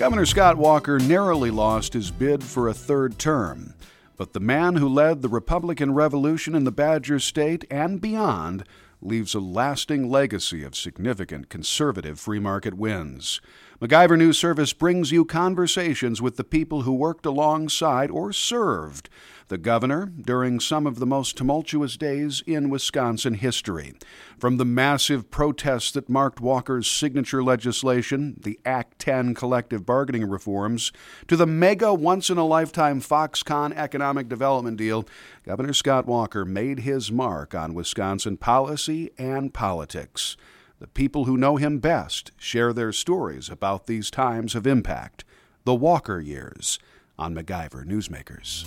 Governor 0.00 0.24
Scott 0.24 0.56
Walker 0.56 0.98
narrowly 0.98 1.50
lost 1.50 1.92
his 1.92 2.10
bid 2.10 2.42
for 2.42 2.68
a 2.68 2.72
third 2.72 3.18
term, 3.18 3.74
but 4.16 4.32
the 4.32 4.40
man 4.40 4.76
who 4.76 4.88
led 4.88 5.20
the 5.20 5.28
Republican 5.28 5.92
Revolution 5.92 6.54
in 6.54 6.64
the 6.64 6.72
Badger 6.72 7.18
State 7.18 7.66
and 7.70 8.00
beyond 8.00 8.64
leaves 9.02 9.34
a 9.34 9.40
lasting 9.40 10.08
legacy 10.08 10.64
of 10.64 10.74
significant 10.74 11.50
conservative 11.50 12.18
free 12.18 12.38
market 12.38 12.78
wins. 12.78 13.42
MacIver 13.80 14.18
News 14.18 14.36
Service 14.36 14.74
brings 14.74 15.10
you 15.10 15.24
conversations 15.24 16.20
with 16.20 16.36
the 16.36 16.44
people 16.44 16.82
who 16.82 16.92
worked 16.92 17.24
alongside 17.24 18.10
or 18.10 18.30
served 18.30 19.08
the 19.48 19.56
governor 19.56 20.04
during 20.04 20.60
some 20.60 20.86
of 20.86 20.98
the 20.98 21.06
most 21.06 21.34
tumultuous 21.34 21.96
days 21.96 22.42
in 22.46 22.68
Wisconsin 22.68 23.32
history. 23.32 23.94
From 24.38 24.58
the 24.58 24.66
massive 24.66 25.30
protests 25.30 25.92
that 25.92 26.10
marked 26.10 26.42
Walker's 26.42 26.90
signature 26.90 27.42
legislation, 27.42 28.38
the 28.42 28.60
Act 28.66 28.98
10 28.98 29.34
collective 29.34 29.86
bargaining 29.86 30.28
reforms, 30.28 30.92
to 31.26 31.34
the 31.34 31.46
mega 31.46 31.94
once 31.94 32.28
in 32.28 32.36
a 32.36 32.44
lifetime 32.44 33.00
Foxconn 33.00 33.74
economic 33.74 34.28
development 34.28 34.76
deal, 34.76 35.08
Governor 35.46 35.72
Scott 35.72 36.04
Walker 36.04 36.44
made 36.44 36.80
his 36.80 37.10
mark 37.10 37.54
on 37.54 37.72
Wisconsin 37.72 38.36
policy 38.36 39.10
and 39.16 39.54
politics. 39.54 40.36
The 40.80 40.86
people 40.86 41.26
who 41.26 41.36
know 41.36 41.56
him 41.56 41.78
best 41.78 42.32
share 42.38 42.72
their 42.72 42.90
stories 42.90 43.50
about 43.50 43.86
these 43.86 44.10
times 44.10 44.54
of 44.54 44.66
impact, 44.66 45.24
the 45.64 45.74
Walker 45.74 46.18
years, 46.18 46.78
on 47.18 47.34
MacIver 47.34 47.84
Newsmakers. 47.84 48.66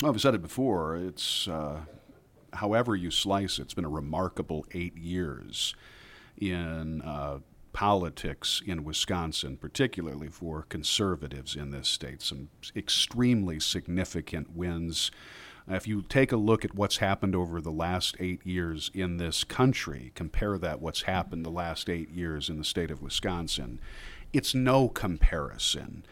Well, 0.00 0.10
I've 0.10 0.20
said 0.22 0.34
it 0.34 0.40
before. 0.40 0.96
It's 0.96 1.46
uh, 1.46 1.82
however 2.54 2.96
you 2.96 3.10
slice 3.10 3.58
it, 3.58 3.62
it's 3.62 3.74
been 3.74 3.84
a 3.84 3.90
remarkable 3.90 4.64
eight 4.72 4.96
years 4.96 5.74
in 6.38 7.02
uh, 7.02 7.40
politics 7.74 8.62
in 8.66 8.84
Wisconsin, 8.84 9.58
particularly 9.58 10.28
for 10.28 10.62
conservatives 10.62 11.54
in 11.54 11.72
this 11.72 11.88
state. 11.88 12.22
Some 12.22 12.48
extremely 12.74 13.60
significant 13.60 14.56
wins. 14.56 15.10
If 15.68 15.86
you 15.86 16.02
take 16.02 16.32
a 16.32 16.36
look 16.36 16.64
at 16.64 16.74
what's 16.74 16.96
happened 16.96 17.36
over 17.36 17.60
the 17.60 17.70
last 17.70 18.16
eight 18.18 18.44
years 18.44 18.90
in 18.94 19.18
this 19.18 19.44
country, 19.44 20.10
compare 20.14 20.58
that 20.58 20.80
what's 20.80 21.02
happened 21.02 21.46
the 21.46 21.50
last 21.50 21.88
eight 21.88 22.10
years 22.10 22.48
in 22.48 22.58
the 22.58 22.64
state 22.64 22.90
of 22.90 23.02
Wisconsin, 23.02 23.80
it's 24.32 24.54
no 24.54 24.88
comparison. 24.88 26.04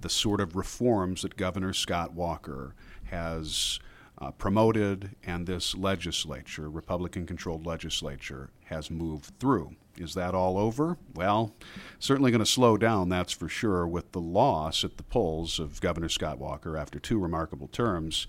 The 0.00 0.08
sort 0.08 0.40
of 0.40 0.56
reforms 0.56 1.22
that 1.22 1.36
Governor 1.36 1.72
Scott 1.72 2.12
Walker 2.12 2.74
has 3.04 3.78
uh, 4.18 4.30
promoted 4.30 5.16
and 5.24 5.46
this 5.46 5.74
legislature, 5.74 6.70
Republican 6.70 7.26
controlled 7.26 7.66
legislature, 7.66 8.50
has 8.66 8.90
moved 8.90 9.38
through. 9.38 9.76
Is 9.96 10.14
that 10.14 10.34
all 10.34 10.58
over? 10.58 10.96
Well, 11.14 11.54
certainly 11.98 12.30
going 12.30 12.40
to 12.40 12.46
slow 12.46 12.76
down, 12.76 13.08
that's 13.08 13.32
for 13.32 13.48
sure, 13.48 13.86
with 13.86 14.12
the 14.12 14.20
loss 14.20 14.82
at 14.82 14.96
the 14.96 15.02
polls 15.02 15.58
of 15.58 15.80
Governor 15.80 16.08
Scott 16.08 16.38
Walker 16.38 16.76
after 16.76 16.98
two 16.98 17.18
remarkable 17.18 17.68
terms. 17.68 18.26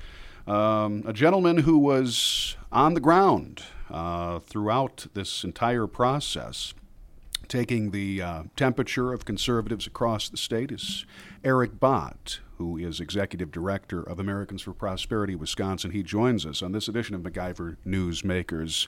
Um, 0.48 1.04
a 1.08 1.14
gentleman 1.14 1.60
who 1.60 1.78
was 1.78 2.56
on 2.72 2.94
the 2.94 3.00
ground 3.00 3.64
uh, 3.90 4.40
throughout 4.40 5.08
this 5.16 5.44
entire 5.44 5.88
process, 5.88 6.76
taking 7.48 7.92
the 7.92 8.22
uh, 8.22 8.44
temperature 8.56 9.12
of 9.12 9.26
conservatives 9.26 9.88
across 9.88 10.30
the 10.30 10.38
state, 10.38 10.72
is 10.72 11.06
Eric 11.44 11.80
Bott, 11.80 12.42
who 12.58 12.78
is 12.78 13.00
executive 13.00 13.52
director 13.52 14.02
of 14.02 14.20
Americans 14.20 14.62
for 14.62 14.74
Prosperity 14.74 15.34
Wisconsin. 15.34 15.92
He 15.92 16.04
joins 16.04 16.46
us 16.46 16.62
on 16.62 16.74
this 16.74 16.88
edition 16.88 17.16
of 17.16 17.22
MacIver 17.22 17.78
Newsmakers. 17.86 18.88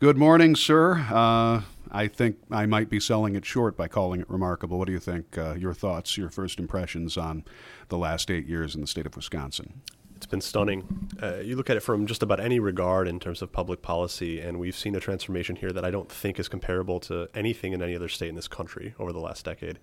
Good 0.00 0.16
morning, 0.16 0.56
sir. 0.56 1.06
Uh, 1.08 1.62
I 1.92 2.08
think 2.08 2.38
I 2.50 2.66
might 2.66 2.90
be 2.90 2.98
selling 2.98 3.36
it 3.36 3.44
short 3.44 3.76
by 3.76 3.86
calling 3.86 4.20
it 4.20 4.28
remarkable. 4.28 4.76
What 4.76 4.86
do 4.86 4.92
you 4.92 4.98
think? 4.98 5.38
Uh, 5.38 5.54
your 5.54 5.72
thoughts, 5.72 6.18
your 6.18 6.30
first 6.30 6.58
impressions 6.58 7.16
on 7.16 7.44
the 7.88 7.98
last 7.98 8.28
eight 8.28 8.46
years 8.46 8.74
in 8.74 8.80
the 8.80 8.88
state 8.88 9.06
of 9.06 9.14
Wisconsin? 9.14 9.82
It's 10.16 10.26
been 10.26 10.40
stunning. 10.40 11.10
Uh, 11.22 11.36
you 11.36 11.56
look 11.56 11.68
at 11.68 11.76
it 11.76 11.80
from 11.80 12.06
just 12.06 12.22
about 12.22 12.40
any 12.40 12.58
regard 12.58 13.06
in 13.06 13.20
terms 13.20 13.42
of 13.42 13.52
public 13.52 13.82
policy, 13.82 14.40
and 14.40 14.58
we've 14.58 14.76
seen 14.76 14.94
a 14.94 15.00
transformation 15.00 15.56
here 15.56 15.72
that 15.72 15.84
I 15.84 15.90
don't 15.90 16.10
think 16.10 16.40
is 16.40 16.48
comparable 16.48 17.00
to 17.00 17.28
anything 17.34 17.74
in 17.74 17.82
any 17.82 17.94
other 17.94 18.08
state 18.08 18.30
in 18.30 18.34
this 18.34 18.48
country 18.48 18.94
over 18.98 19.12
the 19.12 19.20
last 19.20 19.44
decade 19.44 19.78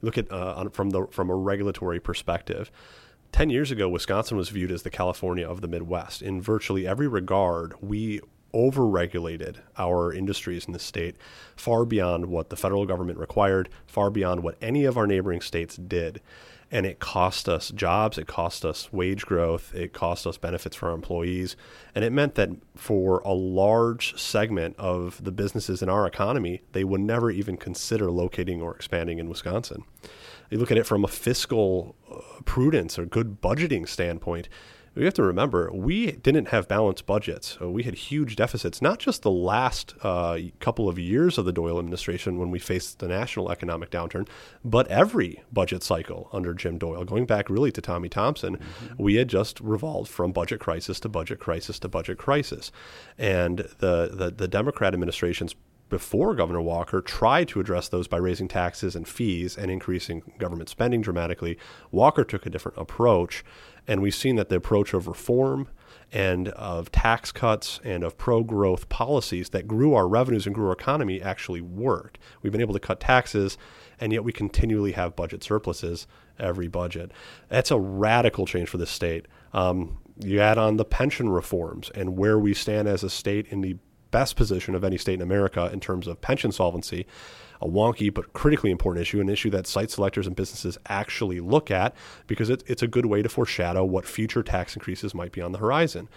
You 0.00 0.06
look 0.06 0.18
at 0.18 0.30
uh, 0.30 0.54
on, 0.56 0.70
from 0.70 0.90
the 0.90 1.06
from 1.10 1.30
a 1.30 1.34
regulatory 1.34 2.00
perspective. 2.00 2.70
10 3.32 3.48
years 3.48 3.70
ago, 3.70 3.88
Wisconsin 3.88 4.36
was 4.36 4.50
viewed 4.50 4.70
as 4.70 4.82
the 4.82 4.90
California 4.90 5.48
of 5.48 5.62
the 5.62 5.68
Midwest. 5.68 6.20
In 6.20 6.42
virtually 6.42 6.86
every 6.86 7.08
regard, 7.08 7.72
we 7.80 8.20
overregulated 8.52 9.56
our 9.78 10.12
industries 10.12 10.66
in 10.66 10.72
the 10.72 10.78
state 10.78 11.16
far 11.56 11.84
beyond 11.84 12.26
what 12.26 12.50
the 12.50 12.56
federal 12.56 12.86
government 12.86 13.18
required, 13.18 13.68
far 13.86 14.10
beyond 14.10 14.42
what 14.42 14.56
any 14.60 14.84
of 14.84 14.96
our 14.96 15.06
neighboring 15.06 15.40
states 15.40 15.76
did 15.76 16.20
and 16.72 16.86
it 16.86 16.98
cost 16.98 17.50
us 17.50 17.70
jobs, 17.70 18.16
it 18.16 18.26
cost 18.26 18.64
us 18.64 18.90
wage 18.90 19.26
growth, 19.26 19.74
it 19.74 19.92
cost 19.92 20.26
us 20.26 20.38
benefits 20.38 20.74
for 20.74 20.88
our 20.88 20.94
employees, 20.94 21.54
and 21.94 22.02
it 22.02 22.10
meant 22.10 22.34
that 22.34 22.48
for 22.74 23.18
a 23.26 23.34
large 23.34 24.18
segment 24.18 24.74
of 24.78 25.22
the 25.22 25.30
businesses 25.30 25.82
in 25.82 25.90
our 25.90 26.06
economy, 26.06 26.62
they 26.72 26.82
would 26.82 27.02
never 27.02 27.30
even 27.30 27.58
consider 27.58 28.10
locating 28.10 28.62
or 28.62 28.74
expanding 28.74 29.18
in 29.18 29.28
Wisconsin. 29.28 29.84
You 30.48 30.56
look 30.58 30.70
at 30.70 30.78
it 30.78 30.86
from 30.86 31.04
a 31.04 31.08
fiscal 31.08 31.94
uh, 32.10 32.40
prudence 32.46 32.98
or 32.98 33.04
good 33.04 33.42
budgeting 33.42 33.86
standpoint, 33.86 34.48
we 34.94 35.04
have 35.04 35.14
to 35.14 35.22
remember 35.22 35.70
we 35.72 36.12
didn't 36.12 36.48
have 36.48 36.68
balanced 36.68 37.06
budgets. 37.06 37.56
So 37.58 37.70
we 37.70 37.82
had 37.82 37.94
huge 37.94 38.36
deficits, 38.36 38.82
not 38.82 38.98
just 38.98 39.22
the 39.22 39.30
last 39.30 39.94
uh, 40.02 40.38
couple 40.60 40.88
of 40.88 40.98
years 40.98 41.38
of 41.38 41.44
the 41.44 41.52
Doyle 41.52 41.78
administration 41.78 42.38
when 42.38 42.50
we 42.50 42.58
faced 42.58 42.98
the 42.98 43.08
national 43.08 43.50
economic 43.50 43.90
downturn, 43.90 44.28
but 44.64 44.86
every 44.88 45.42
budget 45.52 45.82
cycle 45.82 46.28
under 46.32 46.52
Jim 46.54 46.78
Doyle, 46.78 47.04
going 47.04 47.26
back 47.26 47.48
really 47.48 47.72
to 47.72 47.80
Tommy 47.80 48.08
Thompson, 48.08 48.56
mm-hmm. 48.58 49.02
we 49.02 49.14
had 49.14 49.28
just 49.28 49.60
revolved 49.60 50.10
from 50.10 50.32
budget 50.32 50.60
crisis 50.60 51.00
to 51.00 51.08
budget 51.08 51.40
crisis 51.40 51.78
to 51.80 51.88
budget 51.88 52.18
crisis. 52.18 52.70
And 53.16 53.58
the, 53.78 54.10
the, 54.12 54.32
the 54.36 54.48
Democrat 54.48 54.92
administration's 54.92 55.54
before 55.92 56.34
Governor 56.34 56.62
Walker 56.62 57.02
tried 57.02 57.48
to 57.48 57.60
address 57.60 57.86
those 57.86 58.08
by 58.08 58.16
raising 58.16 58.48
taxes 58.48 58.96
and 58.96 59.06
fees 59.06 59.58
and 59.58 59.70
increasing 59.70 60.22
government 60.38 60.70
spending 60.70 61.02
dramatically. 61.02 61.58
Walker 61.90 62.24
took 62.24 62.46
a 62.46 62.50
different 62.50 62.78
approach, 62.78 63.44
and 63.86 64.00
we've 64.00 64.14
seen 64.14 64.36
that 64.36 64.48
the 64.48 64.56
approach 64.56 64.94
of 64.94 65.06
reform 65.06 65.68
and 66.10 66.48
of 66.48 66.90
tax 66.92 67.30
cuts 67.30 67.78
and 67.84 68.02
of 68.04 68.16
pro 68.16 68.42
growth 68.42 68.88
policies 68.88 69.50
that 69.50 69.68
grew 69.68 69.92
our 69.92 70.08
revenues 70.08 70.46
and 70.46 70.54
grew 70.54 70.68
our 70.68 70.72
economy 70.72 71.20
actually 71.20 71.60
worked. 71.60 72.18
We've 72.40 72.52
been 72.52 72.62
able 72.62 72.72
to 72.72 72.80
cut 72.80 72.98
taxes, 72.98 73.58
and 74.00 74.14
yet 74.14 74.24
we 74.24 74.32
continually 74.32 74.92
have 74.92 75.14
budget 75.14 75.44
surpluses 75.44 76.06
every 76.38 76.68
budget. 76.68 77.12
That's 77.50 77.70
a 77.70 77.78
radical 77.78 78.46
change 78.46 78.70
for 78.70 78.78
this 78.78 78.90
state. 78.90 79.26
Um, 79.52 79.98
you 80.18 80.40
add 80.40 80.56
on 80.56 80.78
the 80.78 80.86
pension 80.86 81.28
reforms 81.28 81.90
and 81.94 82.16
where 82.16 82.38
we 82.38 82.54
stand 82.54 82.88
as 82.88 83.02
a 83.02 83.10
state 83.10 83.46
in 83.48 83.60
the 83.60 83.76
best 84.12 84.36
position 84.36 84.76
of 84.76 84.84
any 84.84 84.96
state 84.96 85.14
in 85.14 85.22
America 85.22 85.68
in 85.72 85.80
terms 85.80 86.06
of 86.06 86.20
pension 86.20 86.52
solvency. 86.52 87.06
A 87.60 87.66
wonky 87.66 88.12
but 88.12 88.32
critically 88.32 88.70
important 88.72 89.02
issue, 89.02 89.20
an 89.20 89.28
issue 89.28 89.50
that 89.50 89.68
site 89.68 89.90
selectors 89.90 90.26
and 90.26 90.34
businesses 90.34 90.78
actually 90.86 91.38
look 91.40 91.70
at 91.70 91.94
because 92.26 92.50
it, 92.50 92.64
it's 92.66 92.82
a 92.82 92.88
good 92.88 93.06
way 93.06 93.22
to 93.22 93.28
foreshadow 93.28 93.84
what 93.84 94.04
future 94.04 94.42
tax 94.42 94.74
increases 94.74 95.14
might 95.14 95.30
be 95.30 95.40
on 95.40 95.52
the 95.52 95.58
horizon. 95.58 96.08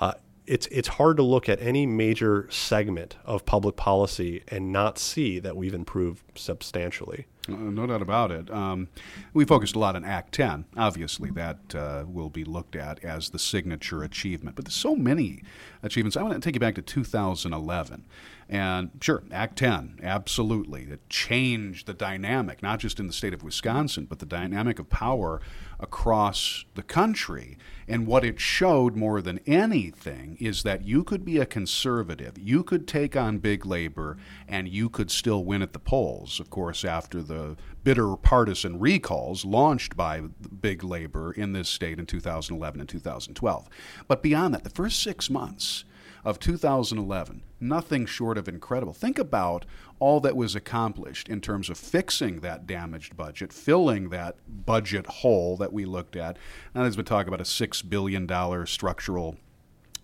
Uh, 0.00 0.14
it's 0.48 0.66
it's 0.68 0.88
hard 0.88 1.16
to 1.18 1.22
look 1.22 1.48
at 1.48 1.60
any 1.60 1.86
major 1.86 2.48
segment 2.50 3.16
of 3.24 3.44
public 3.44 3.76
policy 3.76 4.42
and 4.48 4.72
not 4.72 4.98
see 4.98 5.38
that 5.38 5.56
we've 5.56 5.74
improved 5.74 6.22
substantially. 6.34 7.26
No 7.48 7.86
doubt 7.86 8.02
about 8.02 8.30
it. 8.30 8.50
Um, 8.50 8.88
we 9.32 9.44
focused 9.44 9.74
a 9.74 9.78
lot 9.78 9.96
on 9.96 10.04
Act 10.04 10.34
10. 10.34 10.66
Obviously, 10.76 11.30
that 11.30 11.74
uh, 11.74 12.04
will 12.06 12.28
be 12.28 12.44
looked 12.44 12.76
at 12.76 13.02
as 13.02 13.30
the 13.30 13.38
signature 13.38 14.02
achievement. 14.02 14.54
But 14.54 14.66
there's 14.66 14.74
so 14.74 14.94
many 14.94 15.42
achievements. 15.82 16.16
I 16.16 16.22
want 16.22 16.34
to 16.34 16.40
take 16.40 16.54
you 16.54 16.60
back 16.60 16.74
to 16.74 16.82
2011. 16.82 18.04
And 18.50 18.90
sure, 19.02 19.22
Act 19.30 19.58
10, 19.58 20.00
absolutely. 20.02 20.84
It 20.84 21.08
changed 21.10 21.86
the 21.86 21.92
dynamic, 21.92 22.62
not 22.62 22.78
just 22.78 22.98
in 22.98 23.06
the 23.06 23.12
state 23.12 23.34
of 23.34 23.42
Wisconsin, 23.42 24.06
but 24.06 24.20
the 24.20 24.26
dynamic 24.26 24.78
of 24.78 24.88
power 24.88 25.42
across 25.78 26.64
the 26.74 26.82
country. 26.82 27.58
And 27.86 28.06
what 28.06 28.24
it 28.24 28.40
showed 28.40 28.96
more 28.96 29.20
than 29.20 29.40
anything 29.46 30.38
is 30.40 30.62
that 30.62 30.82
you 30.82 31.04
could 31.04 31.26
be 31.26 31.38
a 31.38 31.46
conservative, 31.46 32.38
you 32.38 32.64
could 32.64 32.88
take 32.88 33.16
on 33.16 33.38
big 33.38 33.66
labor, 33.66 34.16
and 34.46 34.66
you 34.66 34.88
could 34.88 35.10
still 35.10 35.44
win 35.44 35.60
at 35.60 35.74
the 35.74 35.78
polls. 35.78 36.40
Of 36.40 36.48
course, 36.48 36.86
after 36.86 37.22
the 37.22 37.37
Uh, 37.38 37.54
bitter 37.84 38.16
partisan 38.16 38.78
recalls 38.78 39.44
launched 39.44 39.96
by 39.96 40.20
big 40.60 40.82
labor 40.82 41.32
in 41.32 41.52
this 41.52 41.68
state 41.68 41.98
in 41.98 42.06
2011 42.06 42.80
and 42.80 42.88
2012. 42.88 43.68
But 44.06 44.22
beyond 44.22 44.54
that, 44.54 44.64
the 44.64 44.70
first 44.70 45.02
six 45.02 45.30
months, 45.30 45.84
of 46.24 46.38
2011, 46.38 47.42
nothing 47.60 48.06
short 48.06 48.38
of 48.38 48.48
incredible. 48.48 48.92
Think 48.92 49.18
about 49.18 49.64
all 49.98 50.20
that 50.20 50.36
was 50.36 50.54
accomplished 50.54 51.28
in 51.28 51.40
terms 51.40 51.70
of 51.70 51.78
fixing 51.78 52.40
that 52.40 52.66
damaged 52.66 53.16
budget, 53.16 53.52
filling 53.52 54.10
that 54.10 54.36
budget 54.66 55.06
hole 55.06 55.56
that 55.56 55.72
we 55.72 55.84
looked 55.84 56.16
at. 56.16 56.36
Now, 56.74 56.82
there's 56.82 56.96
been 56.96 57.04
talk 57.04 57.26
about 57.26 57.40
a 57.40 57.44
$6 57.44 57.88
billion 57.88 58.66
structural 58.66 59.36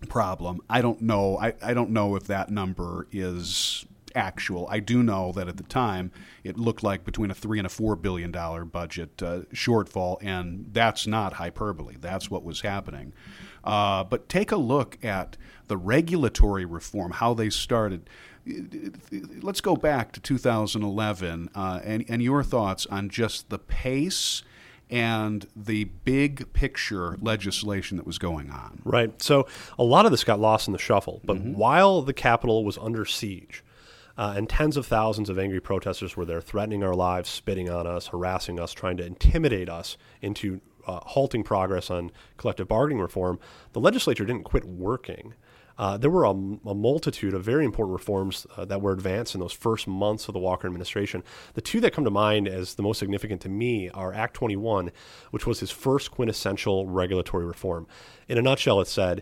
problem. 0.09 0.61
I 0.69 0.81
don't 0.81 1.01
know. 1.01 1.37
I, 1.37 1.53
I 1.61 1.73
don't 1.73 1.91
know 1.91 2.15
if 2.15 2.25
that 2.27 2.49
number 2.49 3.07
is 3.11 3.85
actual. 4.15 4.67
I 4.69 4.79
do 4.79 5.03
know 5.03 5.31
that 5.33 5.47
at 5.47 5.57
the 5.57 5.63
time 5.63 6.11
it 6.43 6.57
looked 6.57 6.83
like 6.83 7.03
between 7.03 7.31
a 7.31 7.33
three 7.35 7.59
and 7.59 7.65
a 7.65 7.69
four 7.69 7.95
billion 7.95 8.31
dollar 8.31 8.65
budget 8.65 9.21
uh, 9.21 9.41
shortfall, 9.53 10.17
and 10.21 10.67
that's 10.71 11.05
not 11.05 11.33
hyperbole. 11.33 11.95
That's 11.99 12.29
what 12.31 12.43
was 12.43 12.61
happening. 12.61 13.13
Uh, 13.63 14.03
but 14.03 14.29
take 14.29 14.51
a 14.51 14.57
look 14.57 15.03
at 15.03 15.37
the 15.67 15.77
regulatory 15.77 16.65
reform, 16.65 17.11
how 17.11 17.33
they 17.33 17.49
started. 17.49 18.09
Let's 19.41 19.61
go 19.61 19.75
back 19.75 20.11
to 20.13 20.19
2011 20.19 21.49
uh, 21.55 21.79
and, 21.83 22.05
and 22.07 22.21
your 22.21 22.43
thoughts 22.43 22.85
on 22.87 23.09
just 23.09 23.49
the 23.49 23.57
pace 23.57 24.43
and 24.89 25.47
the 25.55 25.85
big 25.85 26.53
picture 26.53 27.17
legislation 27.19 27.97
that 27.97 28.05
was 28.05 28.19
going 28.19 28.51
on. 28.51 28.81
Right. 28.83 29.19
So 29.21 29.47
a 29.79 29.83
lot 29.83 30.05
of 30.05 30.11
this 30.11 30.23
got 30.23 30.39
lost 30.39 30.67
in 30.67 30.73
the 30.73 30.79
shuffle. 30.79 31.21
But 31.23 31.37
mm-hmm. 31.37 31.53
while 31.53 32.01
the 32.03 32.13
Capitol 32.13 32.63
was 32.63 32.77
under 32.77 33.03
siege, 33.05 33.63
uh, 34.17 34.33
and 34.35 34.49
tens 34.49 34.77
of 34.77 34.85
thousands 34.85 35.29
of 35.29 35.37
angry 35.37 35.59
protesters 35.59 36.15
were 36.15 36.25
there 36.25 36.41
threatening 36.41 36.83
our 36.83 36.95
lives, 36.95 37.29
spitting 37.29 37.69
on 37.69 37.85
us, 37.85 38.07
harassing 38.07 38.59
us, 38.59 38.73
trying 38.73 38.97
to 38.97 39.05
intimidate 39.05 39.69
us 39.69 39.97
into 40.21 40.61
uh, 40.87 40.99
halting 41.03 41.43
progress 41.43 41.89
on 41.89 42.11
collective 42.37 42.67
bargaining 42.67 43.01
reform, 43.01 43.39
the 43.73 43.79
legislature 43.79 44.25
didn't 44.25 44.43
quit 44.43 44.65
working. 44.65 45.33
Uh, 45.77 45.97
there 45.97 46.09
were 46.09 46.23
a, 46.23 46.29
a, 46.29 46.73
multitude 46.73 47.33
of 47.33 47.43
very 47.43 47.65
important 47.65 47.91
reforms 47.91 48.47
uh, 48.55 48.63
that 48.63 48.81
were 48.81 48.93
advanced 48.93 49.35
in 49.35 49.41
those 49.41 49.51
first 49.51 49.87
months 49.87 50.29
of 50.29 50.33
the 50.33 50.39
Walker 50.39 50.67
administration. 50.67 51.21
The 51.53 51.61
two 51.61 51.81
that 51.81 51.91
come 51.91 52.05
to 52.05 52.11
mind 52.11 52.47
as 52.47 52.75
the 52.75 52.83
most 52.83 52.97
significant 52.97 53.41
to 53.41 53.49
me 53.49 53.89
are 53.89 54.13
Act 54.13 54.35
21, 54.35 54.91
which 55.31 55.45
was 55.45 55.59
his 55.59 55.71
first 55.71 56.11
quintessential 56.11 56.87
regulatory 56.87 57.45
reform. 57.45 57.87
In 58.29 58.37
a 58.37 58.41
nutshell, 58.41 58.79
it 58.79 58.87
said 58.87 59.21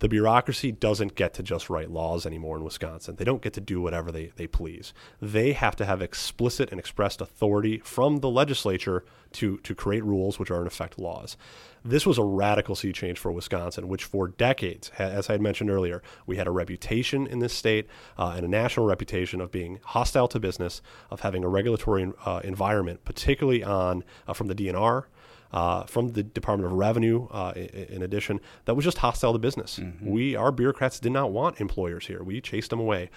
the 0.00 0.08
bureaucracy 0.08 0.70
doesn't 0.72 1.14
get 1.14 1.34
to 1.34 1.42
just 1.42 1.68
write 1.68 1.90
laws 1.90 2.24
anymore 2.24 2.56
in 2.56 2.64
Wisconsin. 2.64 3.16
They 3.16 3.24
don't 3.24 3.42
get 3.42 3.52
to 3.54 3.60
do 3.60 3.80
whatever 3.80 4.12
they, 4.12 4.32
they 4.36 4.46
please. 4.46 4.92
They 5.20 5.52
have 5.52 5.76
to 5.76 5.86
have 5.86 6.00
explicit 6.00 6.70
and 6.70 6.78
expressed 6.78 7.20
authority 7.20 7.78
from 7.78 8.18
the 8.18 8.30
legislature 8.30 9.04
to, 9.32 9.58
to 9.58 9.74
create 9.74 10.04
rules 10.04 10.38
which 10.38 10.50
are 10.50 10.60
in 10.60 10.66
effect 10.66 10.98
laws. 10.98 11.36
This 11.84 12.06
was 12.06 12.18
a 12.18 12.24
radical 12.24 12.74
sea 12.74 12.92
change 12.92 13.18
for 13.18 13.32
Wisconsin, 13.32 13.88
which 13.88 14.04
for 14.04 14.28
decades, 14.28 14.90
as 14.98 15.28
I 15.28 15.32
had 15.32 15.42
mentioned 15.42 15.70
earlier, 15.70 16.02
we 16.26 16.36
had 16.36 16.46
a 16.46 16.52
reputation 16.52 17.26
in 17.26 17.38
this 17.38 17.52
state 17.52 17.86
uh, 18.16 18.34
and 18.36 18.44
a 18.44 18.48
national 18.48 18.86
reputation 18.86 19.40
of 19.40 19.50
being 19.50 19.80
hostile 19.84 20.28
to 20.28 20.40
business, 20.40 20.82
of 21.10 21.20
having 21.20 21.44
a 21.44 21.48
regulatory 21.48 22.12
uh, 22.24 22.40
environment, 22.44 23.04
particularly 23.04 23.62
on 23.62 24.04
uh, 24.26 24.32
from 24.32 24.48
the 24.48 24.54
DNR 24.54 25.04
uh, 25.52 25.84
from 25.84 26.08
the 26.08 26.22
Department 26.22 26.70
of 26.70 26.78
Revenue, 26.78 27.26
uh, 27.30 27.52
in, 27.56 27.66
in, 27.66 28.02
addition, 28.02 28.40
that 28.66 28.74
was 28.74 28.84
just 28.84 28.98
hostile 28.98 29.32
to 29.32 29.38
business. 29.38 29.78
Mm-hmm. 29.78 30.10
We, 30.10 30.36
our 30.36 30.52
bureaucrats, 30.52 31.00
did 31.00 31.12
not 31.12 31.32
want 31.32 31.60
employers 31.60 32.06
here. 32.06 32.22
We 32.22 32.40
chased 32.40 32.70
them 32.70 32.80
away. 32.80 33.10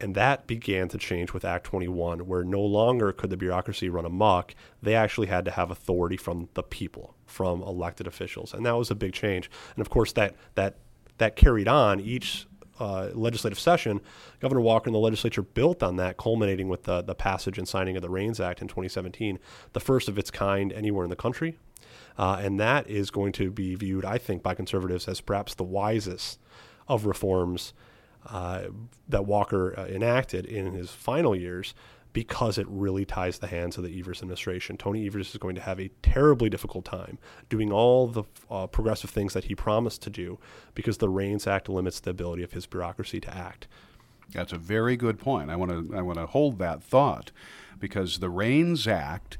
And 0.00 0.14
that 0.14 0.46
began 0.46 0.88
to 0.88 0.98
change 0.98 1.34
with 1.34 1.44
Act 1.44 1.64
21, 1.66 2.20
where 2.20 2.42
no 2.42 2.62
longer 2.62 3.12
could 3.12 3.28
the 3.28 3.36
bureaucracy 3.36 3.90
run 3.90 4.06
amok. 4.06 4.54
They 4.82 4.94
actually 4.94 5.26
had 5.26 5.44
to 5.44 5.50
have 5.50 5.70
authority 5.70 6.16
from 6.16 6.48
the 6.54 6.62
people, 6.62 7.14
from 7.26 7.62
elected 7.62 8.06
officials. 8.06 8.54
And 8.54 8.64
that 8.64 8.76
was 8.76 8.90
a 8.90 8.94
big 8.94 9.12
change. 9.12 9.50
And 9.74 9.82
of 9.82 9.90
course, 9.90 10.12
that, 10.12 10.36
that, 10.54 10.76
that 11.18 11.36
carried 11.36 11.68
on 11.68 12.00
each 12.00 12.46
uh, 12.80 13.10
legislative 13.12 13.60
session, 13.60 14.00
Governor 14.40 14.62
Walker 14.62 14.88
and 14.88 14.94
the 14.94 15.00
legislature 15.00 15.42
built 15.42 15.82
on 15.82 15.96
that, 15.96 16.16
culminating 16.16 16.68
with 16.68 16.84
the, 16.84 17.02
the 17.02 17.14
passage 17.14 17.58
and 17.58 17.68
signing 17.68 17.94
of 17.94 18.02
the 18.02 18.08
REINS 18.08 18.40
Act 18.40 18.62
in 18.62 18.68
2017, 18.68 19.38
the 19.74 19.80
first 19.80 20.08
of 20.08 20.18
its 20.18 20.30
kind 20.30 20.72
anywhere 20.72 21.04
in 21.04 21.10
the 21.10 21.16
country. 21.16 21.58
Uh, 22.18 22.40
and 22.40 22.60
that 22.60 22.88
is 22.88 23.10
going 23.10 23.32
to 23.32 23.50
be 23.50 23.74
viewed, 23.74 24.04
I 24.04 24.18
think, 24.18 24.42
by 24.42 24.54
conservatives 24.54 25.08
as 25.08 25.20
perhaps 25.20 25.54
the 25.54 25.64
wisest 25.64 26.38
of 26.88 27.06
reforms 27.06 27.72
uh, 28.26 28.64
that 29.08 29.24
Walker 29.24 29.78
uh, 29.78 29.86
enacted 29.86 30.44
in 30.44 30.72
his 30.72 30.90
final 30.90 31.34
years 31.34 31.74
because 32.12 32.58
it 32.58 32.66
really 32.68 33.04
ties 33.04 33.38
the 33.38 33.46
hands 33.46 33.78
of 33.78 33.84
the 33.84 33.98
Evers 33.98 34.20
administration. 34.20 34.76
Tony 34.76 35.06
Evers 35.06 35.30
is 35.30 35.36
going 35.36 35.54
to 35.54 35.60
have 35.60 35.78
a 35.78 35.90
terribly 36.02 36.50
difficult 36.50 36.84
time 36.84 37.18
doing 37.48 37.70
all 37.70 38.08
the 38.08 38.24
uh, 38.50 38.66
progressive 38.66 39.10
things 39.10 39.32
that 39.32 39.44
he 39.44 39.54
promised 39.54 40.02
to 40.02 40.10
do 40.10 40.38
because 40.74 40.98
the 40.98 41.08
REINS 41.08 41.46
Act 41.46 41.68
limits 41.68 42.00
the 42.00 42.10
ability 42.10 42.42
of 42.42 42.52
his 42.52 42.66
bureaucracy 42.66 43.20
to 43.20 43.34
act. 43.34 43.68
That's 44.32 44.52
a 44.52 44.58
very 44.58 44.96
good 44.96 45.18
point. 45.18 45.50
I 45.50 45.56
want 45.56 45.70
to 45.70 45.96
I 45.96 46.02
want 46.02 46.18
to 46.18 46.26
hold 46.26 46.58
that 46.58 46.82
thought 46.82 47.32
because 47.78 48.18
the 48.18 48.30
REINS 48.30 48.86
Act 48.86 49.38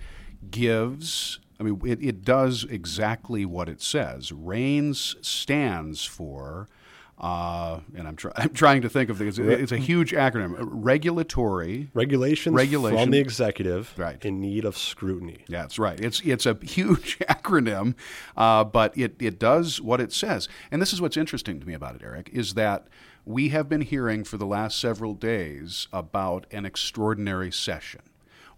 gives 0.51 1.39
I 1.61 1.62
mean, 1.62 1.81
it, 1.85 2.03
it 2.03 2.25
does 2.25 2.65
exactly 2.65 3.45
what 3.45 3.69
it 3.69 3.83
says. 3.83 4.33
REINS 4.33 5.17
stands 5.21 6.07
for, 6.07 6.71
uh, 7.19 7.81
and 7.95 8.09
I'm, 8.09 8.17
try- 8.17 8.33
I'm 8.37 8.55
trying 8.55 8.81
to 8.81 8.89
think 8.89 9.11
of 9.11 9.19
things. 9.19 9.39
It's 9.39 9.71
a 9.71 9.77
huge 9.77 10.12
acronym. 10.12 10.57
Regulatory 10.59 11.91
regulations, 11.93 12.55
regulation 12.55 12.99
from 12.99 13.11
the 13.11 13.19
executive, 13.19 13.93
right. 13.99 14.25
in 14.25 14.41
need 14.41 14.65
of 14.65 14.79
scrutiny. 14.79 15.45
Yeah, 15.49 15.61
that's 15.61 15.79
right. 15.79 16.01
It's 16.01 16.21
it's 16.23 16.47
a 16.47 16.57
huge 16.62 17.19
acronym, 17.29 17.95
uh, 18.39 18.65
but 18.65 18.97
it 18.97 19.17
it 19.21 19.39
does 19.39 19.83
what 19.83 20.01
it 20.01 20.15
says. 20.15 20.49
And 20.71 20.81
this 20.81 20.95
is 20.95 21.01
what's 21.03 21.19
interesting 21.19 21.61
to 21.61 21.67
me 21.67 21.75
about 21.75 21.95
it, 21.95 22.01
Eric, 22.03 22.31
is 22.33 22.55
that 22.55 22.87
we 23.27 23.51
have 23.51 23.69
been 23.69 23.83
hearing 23.83 24.25
for 24.25 24.39
the 24.39 24.47
last 24.47 24.81
several 24.81 25.12
days 25.12 25.89
about 25.93 26.47
an 26.51 26.65
extraordinary 26.65 27.53
session 27.53 28.01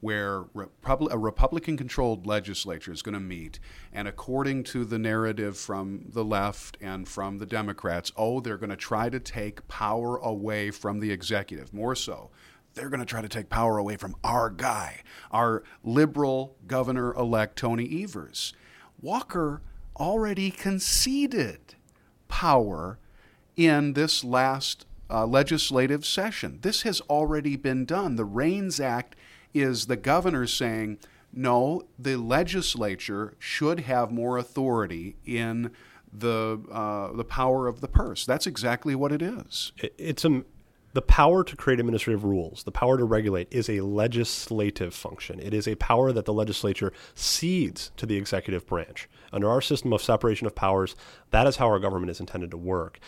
where 0.03 0.47
a 0.85 1.17
Republican 1.17 1.77
controlled 1.77 2.27
legislature 2.27 2.93
is 2.93 3.03
going 3.03 3.15
to 3.15 3.21
meet, 3.21 3.61
and 3.93 4.09
according 4.09 4.65
to 4.65 4.85
the 4.85 4.99
narrative 4.99 5.57
from 5.57 6.07
the 6.09 6.25
left 6.25 6.77
and 6.81 7.09
from 7.09 7.39
the 7.39 7.47
Democrats, 7.47 8.11
oh, 8.17 8.41
they're 8.41 8.59
going 8.59 8.69
to 8.69 8.77
try 8.77 9.09
to 9.09 9.21
take 9.21 9.67
power 9.69 10.17
away 10.17 10.73
from 10.73 10.99
the 10.99 11.13
executive. 11.13 11.73
More 11.73 11.95
so, 11.95 12.31
they're 12.75 12.89
going 12.89 12.99
to 12.99 13.07
try 13.07 13.23
to 13.23 13.29
take 13.29 13.49
power 13.49 13.79
away 13.79 13.97
from 13.97 14.17
our 14.25 14.51
guy, 14.51 15.03
our 15.31 15.63
liberal 15.85 16.57
governor 16.67 17.15
elect, 17.15 17.55
Tony 17.55 18.03
Evers. 18.03 18.53
Walker 19.01 19.63
already 19.97 20.51
conceded 20.51 21.77
power 22.27 22.99
in 23.57 23.93
this 23.93 24.25
last 24.25 24.85
uh, 25.09 25.27
legislative 25.27 26.05
session. 26.05 26.59
This 26.63 26.83
has 26.83 27.01
already 27.03 27.55
been 27.55 27.85
done. 27.85 28.17
The 28.17 28.25
REINS 28.25 28.81
Act 28.81 29.15
is 29.55 29.87
the 29.87 29.97
governor 29.97 30.47
saying, 30.47 30.99
no, 31.33 31.83
the 31.99 32.17
legislature 32.17 33.35
should 33.39 33.81
have 33.81 34.11
more 34.11 34.39
authority 34.39 35.17
in 35.25 35.71
the 36.13 36.61
uh, 36.71 37.17
the 37.17 37.25
power 37.25 37.67
of 37.67 37.81
the 37.81 37.89
purse. 37.89 38.27
That's 38.27 38.47
exactly 38.47 38.95
what 38.95 39.13
it 39.13 39.23
is. 39.23 39.73
It's 39.97 40.25
a 40.25 40.45
the 40.95 41.03
power 41.03 41.43
to 41.43 41.57
create 41.57 41.81
administrative 41.81 42.25
rules, 42.25 42.65
the 42.65 42.71
power 42.71 42.99
to 42.99 43.05
regulate, 43.05 43.49
is 43.51 43.71
a 43.71 43.81
legislative 43.81 44.95
function. 44.95 45.41
It 45.41 45.55
is 45.55 45.67
a 45.67 45.75
power 45.77 46.13
that 46.13 46.27
the 46.27 46.35
legislature 46.35 46.93
cedes 47.15 47.91
to 47.97 48.05
the 48.05 48.17
executive 48.17 48.67
branch. 48.67 49.09
Under 49.33 49.49
our 49.49 49.63
system 49.63 49.95
of 49.95 50.03
separation 50.03 50.47
of 50.47 50.55
powers, 50.55 50.95
that 51.31 51.47
is 51.47 51.57
how 51.57 51.67
our 51.69 51.79
government 51.79 52.11
is 52.11 52.21
intended 52.21 52.51
to 52.51 52.59
work. 52.59 52.99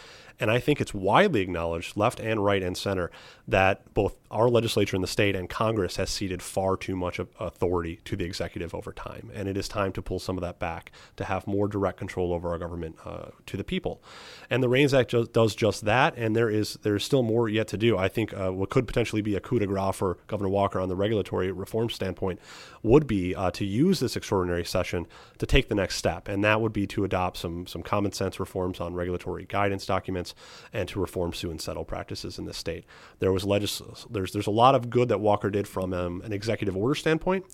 And 0.40 0.50
I 0.50 0.58
think 0.58 0.80
it's 0.80 0.92
widely 0.94 1.40
acknowledged, 1.40 1.96
left 1.96 2.20
and 2.20 2.44
right 2.44 2.62
and 2.62 2.76
center, 2.76 3.10
that 3.46 3.92
both 3.94 4.16
our 4.30 4.48
legislature 4.48 4.96
in 4.96 5.02
the 5.02 5.08
state 5.08 5.36
and 5.36 5.48
Congress 5.48 5.96
has 5.96 6.10
ceded 6.10 6.42
far 6.42 6.76
too 6.76 6.96
much 6.96 7.20
authority 7.38 8.00
to 8.04 8.16
the 8.16 8.24
executive 8.24 8.74
over 8.74 8.92
time. 8.92 9.30
And 9.34 9.48
it 9.48 9.56
is 9.56 9.68
time 9.68 9.92
to 9.92 10.02
pull 10.02 10.18
some 10.18 10.36
of 10.36 10.42
that 10.42 10.58
back 10.58 10.90
to 11.16 11.24
have 11.24 11.46
more 11.46 11.68
direct 11.68 11.98
control 11.98 12.32
over 12.32 12.48
our 12.50 12.58
government 12.58 12.96
uh, 13.04 13.26
to 13.46 13.56
the 13.56 13.64
people. 13.64 14.02
And 14.50 14.62
the 14.62 14.68
REINS 14.68 14.92
Act 14.92 15.10
ju- 15.10 15.26
does 15.26 15.54
just 15.54 15.84
that. 15.84 16.16
And 16.16 16.34
there 16.34 16.50
is 16.50 16.78
there 16.82 16.96
is 16.96 17.04
still 17.04 17.22
more 17.22 17.48
yet 17.48 17.68
to 17.68 17.76
do. 17.76 17.96
I 17.96 18.08
think 18.08 18.34
uh, 18.34 18.50
what 18.50 18.70
could 18.70 18.86
potentially 18.86 19.22
be 19.22 19.36
a 19.36 19.40
coup 19.40 19.58
de 19.58 19.66
grace 19.66 19.94
for 19.94 20.18
Governor 20.26 20.50
Walker 20.50 20.80
on 20.80 20.88
the 20.88 20.96
regulatory 20.96 21.52
reform 21.52 21.90
standpoint 21.90 22.40
would 22.82 23.06
be 23.06 23.34
uh, 23.34 23.50
to 23.52 23.64
use 23.64 24.00
this 24.00 24.16
extraordinary 24.16 24.64
session 24.64 25.06
to 25.38 25.46
take 25.46 25.68
the 25.68 25.74
next 25.74 25.96
step. 25.96 26.28
And 26.28 26.42
that 26.44 26.60
would 26.60 26.72
be 26.72 26.86
to 26.88 27.04
adopt 27.04 27.36
some, 27.36 27.66
some 27.66 27.82
common 27.82 28.12
sense 28.12 28.40
reforms 28.40 28.80
on 28.80 28.94
regulatory 28.94 29.44
guidance 29.44 29.86
documents 29.86 30.23
and 30.72 30.88
to 30.88 31.00
reform 31.00 31.32
sue 31.32 31.50
and 31.50 31.60
settle 31.60 31.84
practices 31.84 32.38
in 32.38 32.44
the 32.44 32.54
state. 32.54 32.84
There 33.18 33.32
was 33.32 33.44
legis- 33.44 34.06
there's 34.08 34.32
there's 34.32 34.46
a 34.46 34.52
lot 34.52 34.76
of 34.76 34.88
good 34.88 35.08
that 35.08 35.20
Walker 35.20 35.50
did 35.50 35.66
from 35.66 35.92
um, 35.92 36.22
an 36.22 36.32
executive 36.32 36.76
order 36.76 36.94
standpoint 36.94 37.44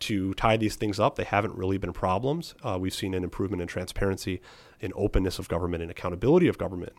to 0.00 0.34
tie 0.34 0.56
these 0.56 0.76
things 0.76 1.00
up. 1.00 1.16
They 1.16 1.24
haven't 1.24 1.54
really 1.54 1.78
been 1.78 1.92
problems. 1.92 2.54
Uh, 2.62 2.76
we've 2.80 2.94
seen 2.94 3.14
an 3.14 3.24
improvement 3.24 3.62
in 3.62 3.68
transparency, 3.68 4.40
in 4.80 4.92
openness 4.94 5.38
of 5.38 5.48
government, 5.48 5.82
and 5.82 5.90
accountability 5.90 6.48
of 6.48 6.58
government. 6.58 6.92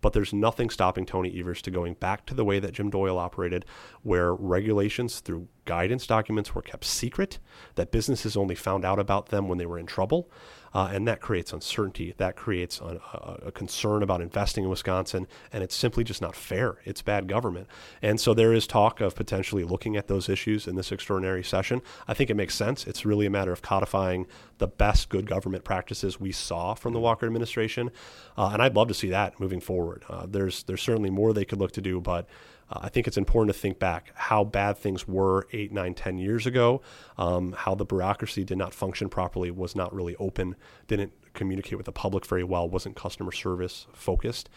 But 0.00 0.12
there's 0.12 0.32
nothing 0.32 0.70
stopping 0.70 1.06
Tony 1.06 1.38
Evers 1.38 1.62
to 1.62 1.70
going 1.70 1.94
back 1.94 2.24
to 2.26 2.34
the 2.34 2.44
way 2.44 2.60
that 2.60 2.72
Jim 2.72 2.90
Doyle 2.90 3.18
operated, 3.18 3.64
where 4.02 4.32
regulations 4.34 5.20
through 5.20 5.48
guidance 5.64 6.06
documents 6.06 6.54
were 6.54 6.62
kept 6.62 6.84
secret, 6.84 7.38
that 7.74 7.90
businesses 7.90 8.36
only 8.36 8.54
found 8.54 8.84
out 8.84 8.98
about 8.98 9.30
them 9.30 9.48
when 9.48 9.58
they 9.58 9.66
were 9.66 9.78
in 9.78 9.86
trouble, 9.86 10.30
uh, 10.74 10.90
and 10.92 11.06
that 11.08 11.20
creates 11.20 11.52
uncertainty. 11.52 12.14
That 12.16 12.36
creates 12.36 12.80
a, 12.80 13.00
a, 13.46 13.52
concern 13.52 14.02
about 14.02 14.20
investing 14.20 14.64
in 14.64 14.70
Wisconsin, 14.70 15.26
and 15.52 15.62
it's 15.62 15.74
simply 15.74 16.04
just 16.04 16.20
not 16.20 16.34
fair. 16.34 16.78
It's 16.84 17.02
bad 17.02 17.28
government. 17.28 17.68
And 18.02 18.20
so 18.20 18.34
there 18.34 18.52
is 18.52 18.66
talk 18.66 19.00
of 19.00 19.14
potentially 19.14 19.64
looking 19.64 19.96
at 19.96 20.08
those 20.08 20.28
issues 20.28 20.66
in 20.66 20.76
this 20.76 20.92
extraordinary 20.92 21.44
session. 21.44 21.82
I 22.06 22.14
think 22.14 22.30
it 22.30 22.34
makes 22.34 22.54
sense. 22.54 22.86
It's 22.86 23.04
really 23.04 23.26
a 23.26 23.30
matter 23.30 23.52
of 23.52 23.62
codifying 23.62 24.26
the 24.58 24.68
best 24.68 25.08
good 25.08 25.26
government 25.26 25.64
practices 25.64 26.20
we 26.20 26.32
saw 26.32 26.74
from 26.74 26.92
the 26.92 27.00
Walker 27.00 27.26
administration, 27.26 27.90
uh, 28.36 28.50
and 28.52 28.62
I'd 28.62 28.76
love 28.76 28.88
to 28.88 28.94
see 28.94 29.10
that 29.10 29.38
moving 29.40 29.60
forward. 29.60 30.04
Uh, 30.08 30.26
there's 30.28 30.64
there's 30.64 30.82
certainly 30.82 31.10
more 31.10 31.32
they 31.32 31.44
could 31.44 31.58
look 31.58 31.72
to 31.72 31.80
do, 31.80 32.00
but 32.00 32.26
Uh, 32.70 32.80
I 32.82 32.88
think 32.88 33.06
it's 33.06 33.16
important 33.16 33.54
to 33.54 33.60
think 33.60 33.78
back 33.78 34.12
how 34.14 34.44
bad 34.44 34.78
things 34.78 35.06
were 35.08 35.46
eight, 35.52 35.72
nine, 35.72 35.94
ten 35.94 36.18
years 36.18 36.46
ago, 36.46 36.82
um, 37.16 37.52
how 37.52 37.74
the 37.74 37.84
bureaucracy 37.84 38.44
did 38.44 38.58
not 38.58 38.74
function 38.74 39.08
properly, 39.08 39.50
was 39.50 39.74
not 39.74 39.94
really 39.94 40.16
open, 40.16 40.56
didn't 40.86 41.12
communicate 41.34 41.76
with 41.76 41.86
the 41.86 41.92
public 41.92 42.26
very 42.26 42.44
well, 42.44 42.68
wasn't 42.68 42.96
customer 42.96 43.32
service 43.32 43.86
focused, 43.92 44.48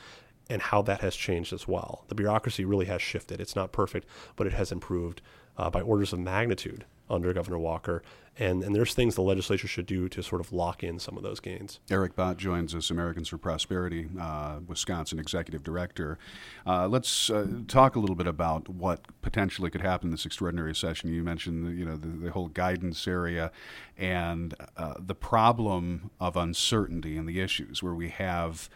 and 0.50 0.62
how 0.62 0.82
that 0.82 1.01
has 1.01 1.15
changed 1.15 1.53
as 1.53 1.68
well. 1.68 2.03
The 2.08 2.15
bureaucracy 2.15 2.65
really 2.65 2.86
has 2.86 3.01
shifted. 3.01 3.39
It's 3.39 3.56
not 3.56 3.72
perfect, 3.72 4.08
but 4.36 4.48
it 4.48 4.53
has 4.53 4.72
improved 4.72 5.22
uh, 5.58 5.70
by 5.70 5.82
orders 5.82 6.13
of 6.13 6.20
magnitude 6.20 6.86
under 7.12 7.34
Governor 7.34 7.60
Walker. 7.60 8.01
And, 8.39 8.63
and 8.63 8.74
there's 8.74 8.94
things 8.94 9.15
the 9.15 9.22
legislature 9.22 9.68
should 9.68 9.86
do 9.86 10.08
to 10.08 10.24
sort 10.24 10.39
of 10.39 10.53
lock 10.53 10.84
in 10.84 11.00
some 11.00 11.18
of 11.18 11.24
those 11.24 11.41
gains. 11.41 11.82
Eric 11.91 12.15
Bott 12.15 12.38
joins 12.38 12.74
us, 12.74 12.89
Americans 12.89 13.27
for 13.27 13.38
Prosperity, 13.38 14.08
uh, 14.20 14.60
Wisconsin 14.65 15.20
Executive 15.20 15.63
Director. 15.63 16.18
Uh, 16.65 16.88
let's 16.88 17.30
uh, 17.30 17.46
talk 17.68 17.98
a 17.98 18.00
little 18.00 18.15
bit 18.15 18.27
about 18.27 18.70
what 18.70 19.01
potentially 19.22 19.70
could 19.70 19.82
happen 19.82 20.08
in 20.08 20.12
this 20.12 20.25
extraordinary 20.25 20.74
session. 20.74 21.13
You 21.13 21.24
mentioned, 21.24 21.77
you 21.77 21.86
know, 21.86 21.98
the, 21.98 22.08
the 22.08 22.32
whole 22.32 22.48
guidance 22.48 23.06
area 23.06 23.51
and 23.98 24.56
uh, 24.77 24.94
the 24.98 25.15
problem 25.15 26.10
of 26.20 26.38
uncertainty 26.38 27.18
and 27.18 27.27
the 27.27 27.41
issues 27.41 27.84
where 27.84 27.94
we 27.94 28.10
have 28.10 28.70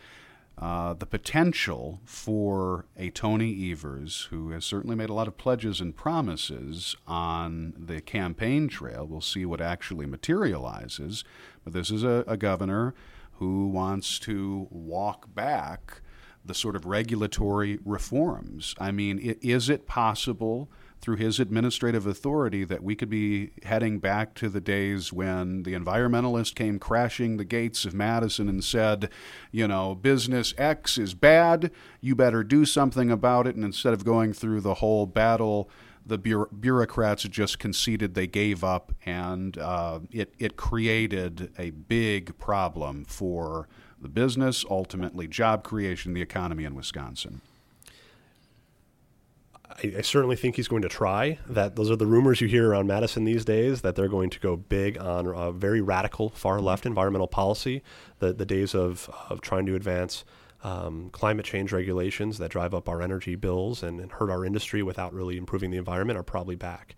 uh, 0.57 0.93
the 0.93 1.05
potential 1.05 2.00
for 2.05 2.85
a 2.97 3.09
Tony 3.09 3.71
Evers, 3.71 4.27
who 4.29 4.51
has 4.51 4.63
certainly 4.63 4.95
made 4.95 5.09
a 5.09 5.13
lot 5.13 5.27
of 5.27 5.38
pledges 5.38 5.81
and 5.81 5.95
promises 5.95 6.95
on 7.05 7.74
the 7.77 8.00
campaign 8.00 8.69
trail. 8.69 9.05
We'll 9.05 9.19
see 9.21 9.45
what 9.45 9.59
actually 9.59 10.05
materializes. 10.05 11.25
But 11.63 11.74
this 11.74 11.91
is 11.91 12.03
a, 12.03 12.24
a 12.25 12.38
governor 12.38 12.93
who 13.33 13.67
wants 13.67 14.17
to 14.19 14.67
walk 14.69 15.33
back 15.35 16.01
the 16.45 16.53
sort 16.53 16.75
of 16.75 16.85
regulatory 16.85 17.79
reforms. 17.83 18.75
I 18.79 18.91
mean, 18.91 19.19
is 19.41 19.69
it 19.69 19.88
possible? 19.88 20.69
Through 21.05 21.17
his 21.17 21.39
administrative 21.39 22.07
authority 22.07 22.63
that 22.63 22.81
we 22.81 22.95
could 22.95 23.12
be 23.12 23.51
heading 23.62 24.00
back 24.00 24.33
to 24.33 24.50
the 24.50 24.59
days 24.59 25.13
when 25.13 25.62
the 25.62 25.74
environmentalist 25.74 26.55
came 26.55 26.79
crashing 26.79 27.38
the 27.38 27.45
gates 27.45 27.85
of 27.85 27.93
Madison 27.93 28.50
and 28.50 28.63
said, 28.63 29.12
you 29.51 29.67
know, 29.67 29.93
business 29.93 30.55
X 30.57 30.97
is 30.97 31.13
bad, 31.13 31.69
you 32.01 32.15
better 32.15 32.43
do 32.43 32.65
something 32.65 33.12
about 33.12 33.45
it. 33.45 33.55
And 33.55 33.63
instead 33.63 33.93
of 33.93 34.03
going 34.03 34.33
through 34.33 34.62
the 34.62 34.74
whole 34.74 35.05
battle, 35.05 35.69
the 36.03 36.17
bureaucrats 36.17 37.21
just 37.25 37.59
conceded 37.59 38.15
they 38.15 38.25
gave 38.25 38.63
up, 38.63 38.91
and 39.05 39.59
uh, 39.59 40.00
it, 40.12 40.33
it 40.39 40.57
created 40.57 41.51
a 41.59 41.69
big 41.69 42.35
problem 42.39 43.05
for 43.05 43.67
the 44.01 44.09
business, 44.09 44.65
ultimately 44.71 45.27
job 45.27 45.63
creation, 45.63 46.15
the 46.15 46.21
economy 46.24 46.63
in 46.63 46.74
Wisconsin. 46.74 47.41
I, 49.84 49.96
I, 49.98 50.01
certainly 50.01 50.36
think 50.36 50.55
he's 50.55 50.67
going 50.67 50.82
to 50.82 50.89
try. 50.89 51.39
That 51.48 51.75
those 51.75 51.91
are 51.91 51.96
the 51.96 52.05
rumors 52.05 52.41
you 52.41 52.48
hear 52.48 52.70
around 52.70 52.88
Madison 52.88 53.25
these 53.25 53.46
days 53.46 53.82
that 53.82 53.96
they're 53.96 54.08
going 54.08 54.29
to 54.29 54.39
go 54.39 54.55
big 54.55 54.98
on 54.98 55.27
a 55.27 55.51
very 55.51 55.82
radical 55.82 56.29
far 56.29 56.62
left 56.62 56.86
environmental 56.86 57.27
policy. 57.27 57.84
The 58.20 58.34
the 58.34 58.46
days 58.46 58.74
of 58.74 59.10
of 59.29 59.41
trying 59.41 59.65
to 59.67 59.75
advance 59.75 60.24
um, 60.63 61.10
climate 61.12 61.46
change 61.46 61.72
regulations 61.72 62.39
that 62.39 62.50
drive 62.50 62.74
up 62.74 62.89
our 62.89 63.01
energy 63.01 63.36
bills 63.36 63.84
and, 63.84 64.00
and 64.00 64.12
hurt 64.12 64.32
our 64.32 64.44
industry 64.44 64.82
without 64.82 65.13
really 65.13 65.38
improving 65.38 65.70
the 65.70 65.77
environment 65.77 66.17
are 66.17 66.24
probably 66.24 66.55
back. 66.55 66.96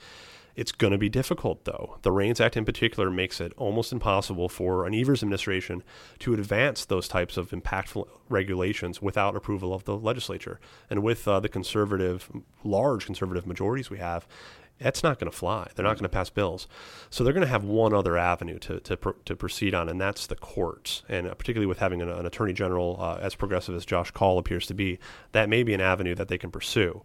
It's 0.57 0.71
going 0.71 0.91
to 0.91 0.97
be 0.97 1.07
difficult, 1.07 1.65
though. 1.65 1.99
The 2.01 2.11
REINS 2.11 2.41
Act 2.41 2.57
in 2.57 2.65
particular 2.65 3.11
makes 3.11 3.39
it 3.39 3.53
almost 3.57 3.93
impossible 3.93 4.49
for 4.49 4.87
an 4.87 4.95
Evers 4.95 5.21
administration 5.21 5.83
to 6.17 6.33
advance 6.33 6.83
those 6.83 7.07
types 7.07 7.37
of 7.37 7.51
impactful 7.51 8.07
regulations 8.27 8.99
without 8.99 9.35
approval 9.35 9.71
of 9.71 9.83
the 9.83 9.95
legislature. 9.95 10.59
And 10.89 11.03
with 11.03 11.27
uh, 11.27 11.39
the 11.39 11.47
conservative, 11.47 12.31
large 12.63 13.05
conservative 13.05 13.45
majorities 13.45 13.91
we 13.91 13.99
have, 13.99 14.27
that's 14.79 15.03
not 15.03 15.19
going 15.19 15.31
to 15.31 15.37
fly. 15.37 15.69
They're 15.75 15.85
not 15.85 15.93
going 15.93 16.03
to 16.03 16.09
pass 16.09 16.31
bills. 16.31 16.67
So 17.11 17.23
they're 17.23 17.33
going 17.33 17.45
to 17.45 17.51
have 17.51 17.63
one 17.63 17.93
other 17.93 18.17
avenue 18.17 18.57
to, 18.59 18.79
to, 18.79 18.97
pr- 18.97 19.09
to 19.25 19.35
proceed 19.35 19.75
on, 19.75 19.89
and 19.89 20.01
that's 20.01 20.25
the 20.25 20.35
courts. 20.35 21.03
And 21.07 21.27
uh, 21.27 21.35
particularly 21.35 21.67
with 21.67 21.79
having 21.79 22.01
an, 22.01 22.09
an 22.09 22.25
attorney 22.25 22.53
general 22.53 22.97
uh, 22.99 23.19
as 23.21 23.35
progressive 23.35 23.75
as 23.75 23.85
Josh 23.85 24.09
Kaul 24.09 24.39
appears 24.39 24.65
to 24.67 24.73
be, 24.73 24.97
that 25.33 25.49
may 25.49 25.61
be 25.61 25.75
an 25.75 25.81
avenue 25.81 26.15
that 26.15 26.29
they 26.29 26.37
can 26.39 26.49
pursue. 26.49 27.03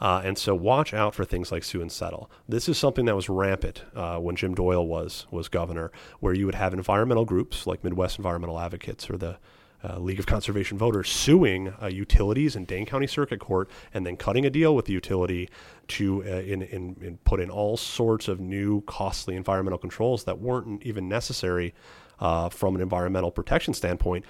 Uh, 0.00 0.22
and 0.24 0.38
so 0.38 0.54
watch 0.54 0.94
out 0.94 1.14
for 1.14 1.24
things 1.24 1.52
like 1.52 1.62
sue 1.62 1.82
and 1.82 1.92
settle. 1.92 2.30
This 2.48 2.68
is 2.68 2.78
something 2.78 3.04
that 3.04 3.14
was 3.14 3.28
rampant 3.28 3.82
uh, 3.94 4.18
when 4.18 4.34
Jim 4.34 4.54
Doyle 4.54 4.86
was 4.86 5.26
was 5.30 5.48
governor, 5.48 5.92
where 6.20 6.32
you 6.32 6.46
would 6.46 6.54
have 6.54 6.72
environmental 6.72 7.24
groups 7.24 7.66
like 7.66 7.84
Midwest 7.84 8.18
Environmental 8.18 8.58
Advocates 8.58 9.10
or 9.10 9.18
the 9.18 9.38
uh, 9.82 9.98
League 9.98 10.18
of 10.18 10.26
Conservation 10.26 10.76
Voters 10.76 11.10
suing 11.10 11.72
uh, 11.82 11.86
utilities 11.86 12.56
in 12.56 12.64
Dane 12.64 12.86
County 12.86 13.06
Circuit 13.06 13.40
Court 13.40 13.70
and 13.94 14.06
then 14.06 14.16
cutting 14.16 14.44
a 14.44 14.50
deal 14.50 14.74
with 14.74 14.84
the 14.84 14.92
utility 14.92 15.48
to 15.88 16.22
uh, 16.24 16.40
in, 16.40 16.62
in, 16.62 16.96
in 17.00 17.18
put 17.24 17.40
in 17.40 17.50
all 17.50 17.76
sorts 17.76 18.28
of 18.28 18.40
new 18.40 18.82
costly 18.82 19.36
environmental 19.36 19.78
controls 19.78 20.24
that 20.24 20.38
weren't 20.38 20.82
even 20.82 21.08
necessary 21.08 21.74
uh, 22.20 22.48
from 22.48 22.74
an 22.74 22.82
environmental 22.82 23.30
protection 23.30 23.72
standpoint 23.72 24.24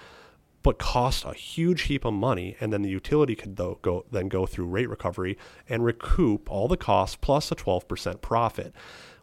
but 0.63 0.79
cost 0.79 1.25
a 1.25 1.33
huge 1.33 1.83
heap 1.83 2.05
of 2.05 2.13
money, 2.13 2.57
and 2.61 2.73
then 2.73 2.83
the 2.83 2.91
utility 2.91 3.35
could 3.35 3.57
though 3.57 3.79
go 3.83 4.05
then 4.11 4.29
go 4.29 4.47
through 4.47 4.67
rate 4.67 4.89
recovery 4.89 5.39
and 5.69 5.85
recoup 5.85 6.51
all 6.51 6.69
the 6.69 6.77
costs 6.77 7.17
plus 7.17 7.51
a 7.51 7.55
12% 7.55 8.21
profit. 8.21 8.75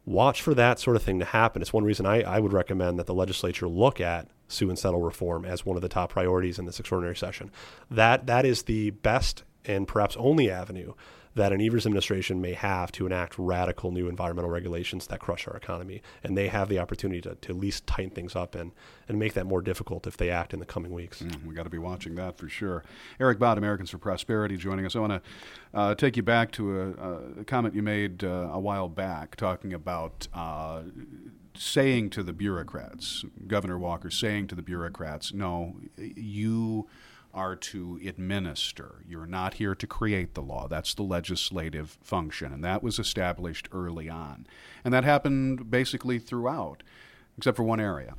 Watch 0.05 0.41
for 0.41 0.53
that 0.53 0.79
sort 0.79 0.95
of 0.95 1.03
thing 1.03 1.19
to 1.19 1.25
happen. 1.25 1.61
It's 1.61 1.73
one 1.73 1.83
reason 1.83 2.05
I, 2.05 2.21
I 2.21 2.39
would 2.39 2.53
recommend 2.53 2.97
that 2.97 3.07
the 3.07 3.13
legislature 3.13 3.67
look 3.67 3.99
at 3.99 4.29
sue 4.47 4.69
and 4.69 4.79
settle 4.79 5.01
reform 5.01 5.43
as 5.43 5.65
one 5.65 5.75
of 5.75 5.81
the 5.81 5.89
top 5.89 6.11
priorities 6.11 6.57
in 6.57 6.65
this 6.65 6.79
extraordinary 6.79 7.15
session. 7.15 7.51
That 7.91 8.25
that 8.27 8.45
is 8.45 8.63
the 8.63 8.91
best 8.91 9.43
and 9.65 9.87
perhaps 9.87 10.15
only 10.17 10.49
avenue 10.49 10.93
that 11.37 11.53
an 11.53 11.61
Evers 11.61 11.85
administration 11.85 12.41
may 12.41 12.53
have 12.53 12.91
to 12.91 13.05
enact 13.05 13.35
radical 13.37 13.91
new 13.91 14.09
environmental 14.09 14.49
regulations 14.49 15.07
that 15.07 15.19
crush 15.19 15.47
our 15.47 15.55
economy. 15.55 16.01
And 16.23 16.37
they 16.37 16.47
have 16.47 16.67
the 16.67 16.79
opportunity 16.79 17.21
to, 17.21 17.35
to 17.35 17.53
at 17.53 17.57
least 17.57 17.87
tighten 17.87 18.09
things 18.11 18.35
up 18.35 18.55
and, 18.55 18.71
and 19.07 19.17
make 19.17 19.33
that 19.33 19.45
more 19.45 19.61
difficult 19.61 20.05
if 20.07 20.17
they 20.17 20.29
act 20.29 20.53
in 20.53 20.59
the 20.59 20.65
coming 20.65 20.91
weeks. 20.91 21.21
Mm, 21.21 21.45
we 21.45 21.53
got 21.53 21.63
to 21.63 21.69
be 21.69 21.77
watching 21.77 22.15
that 22.15 22.37
for 22.37 22.49
sure. 22.49 22.83
Eric 23.19 23.39
Bott, 23.39 23.57
Americans 23.57 23.91
for 23.91 23.99
Prosperity, 23.99 24.57
joining 24.57 24.85
us. 24.85 24.95
I 24.95 24.99
want 24.99 25.13
to 25.13 25.21
uh, 25.73 25.95
take 25.95 26.17
you 26.17 26.23
back 26.23 26.51
to 26.53 26.81
a, 26.81 27.41
a 27.41 27.43
comment 27.45 27.75
you 27.75 27.83
made 27.83 28.23
uh, 28.23 28.49
a 28.51 28.59
while 28.59 28.89
back 28.89 29.35
talking 29.35 29.73
about. 29.73 30.27
Uh, 30.33 30.81
saying 31.59 32.07
to 32.07 32.21
the 32.21 32.33
bureaucrats, 32.33 33.25
Governor 33.47 33.79
Walker 33.79 34.11
saying 34.11 34.45
to 34.45 34.53
the 34.53 34.61
bureaucrats, 34.61 35.33
no, 35.33 35.75
you 35.97 36.87
are 37.37 37.55
to 37.55 37.99
administer. 38.03 39.03
You're 39.07 39.27
not 39.27 39.53
here 39.53 39.75
to 39.75 39.87
create 39.87 40.33
the 40.33 40.41
law. 40.41 40.67
That's 40.67 40.95
the 40.95 41.03
legislative 41.03 41.99
function. 42.01 42.51
And 42.51 42.63
that 42.63 42.81
was 42.81 42.97
established 42.97 43.69
early 43.71 44.09
on. 44.09 44.47
And 44.83 44.91
that 44.91 45.03
happened 45.03 45.69
basically 45.69 46.17
throughout, 46.17 46.81
except 47.37 47.55
for 47.55 47.63
one 47.63 47.79
area 47.79 48.15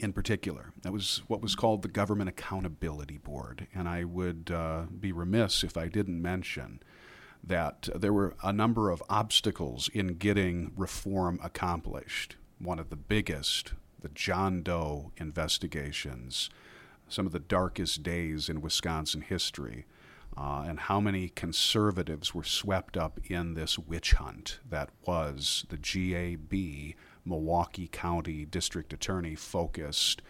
in 0.00 0.12
particular. 0.12 0.72
That 0.82 0.92
was 0.92 1.22
what 1.28 1.40
was 1.40 1.54
called 1.54 1.82
the 1.82 1.88
Government 1.88 2.28
Accountability 2.28 3.18
Board. 3.18 3.68
And 3.72 3.88
I 3.88 4.02
would 4.02 4.50
uh, 4.52 4.86
be 4.98 5.12
remiss 5.12 5.62
if 5.62 5.76
I 5.76 5.86
didn't 5.86 6.20
mention 6.20 6.80
that 7.44 7.88
there 7.94 8.12
were 8.12 8.34
a 8.42 8.52
number 8.52 8.90
of 8.90 9.04
obstacles 9.08 9.88
in 9.94 10.16
getting 10.16 10.72
reform 10.76 11.38
accomplished. 11.44 12.34
One 12.58 12.80
of 12.80 12.90
the 12.90 12.96
biggest, 12.96 13.74
the 14.00 14.08
John 14.08 14.62
Doe 14.64 15.12
investigations 15.16 16.50
some 17.08 17.26
of 17.26 17.32
the 17.32 17.38
darkest 17.38 18.02
days 18.02 18.48
in 18.48 18.60
Wisconsin 18.60 19.20
history. 19.20 19.86
Uh, 20.36 20.64
and 20.68 20.80
how 20.80 21.00
many 21.00 21.30
conservatives 21.30 22.34
were 22.34 22.44
swept 22.44 22.96
up 22.96 23.18
in 23.30 23.54
this 23.54 23.78
witch 23.78 24.12
hunt 24.12 24.60
that 24.68 24.90
was 25.06 25.64
the 25.70 25.78
GAB 25.78 26.94
Milwaukee 27.24 27.88
County 27.88 28.44
District 28.44 28.92
Attorney 28.92 29.34
focused 29.34 30.20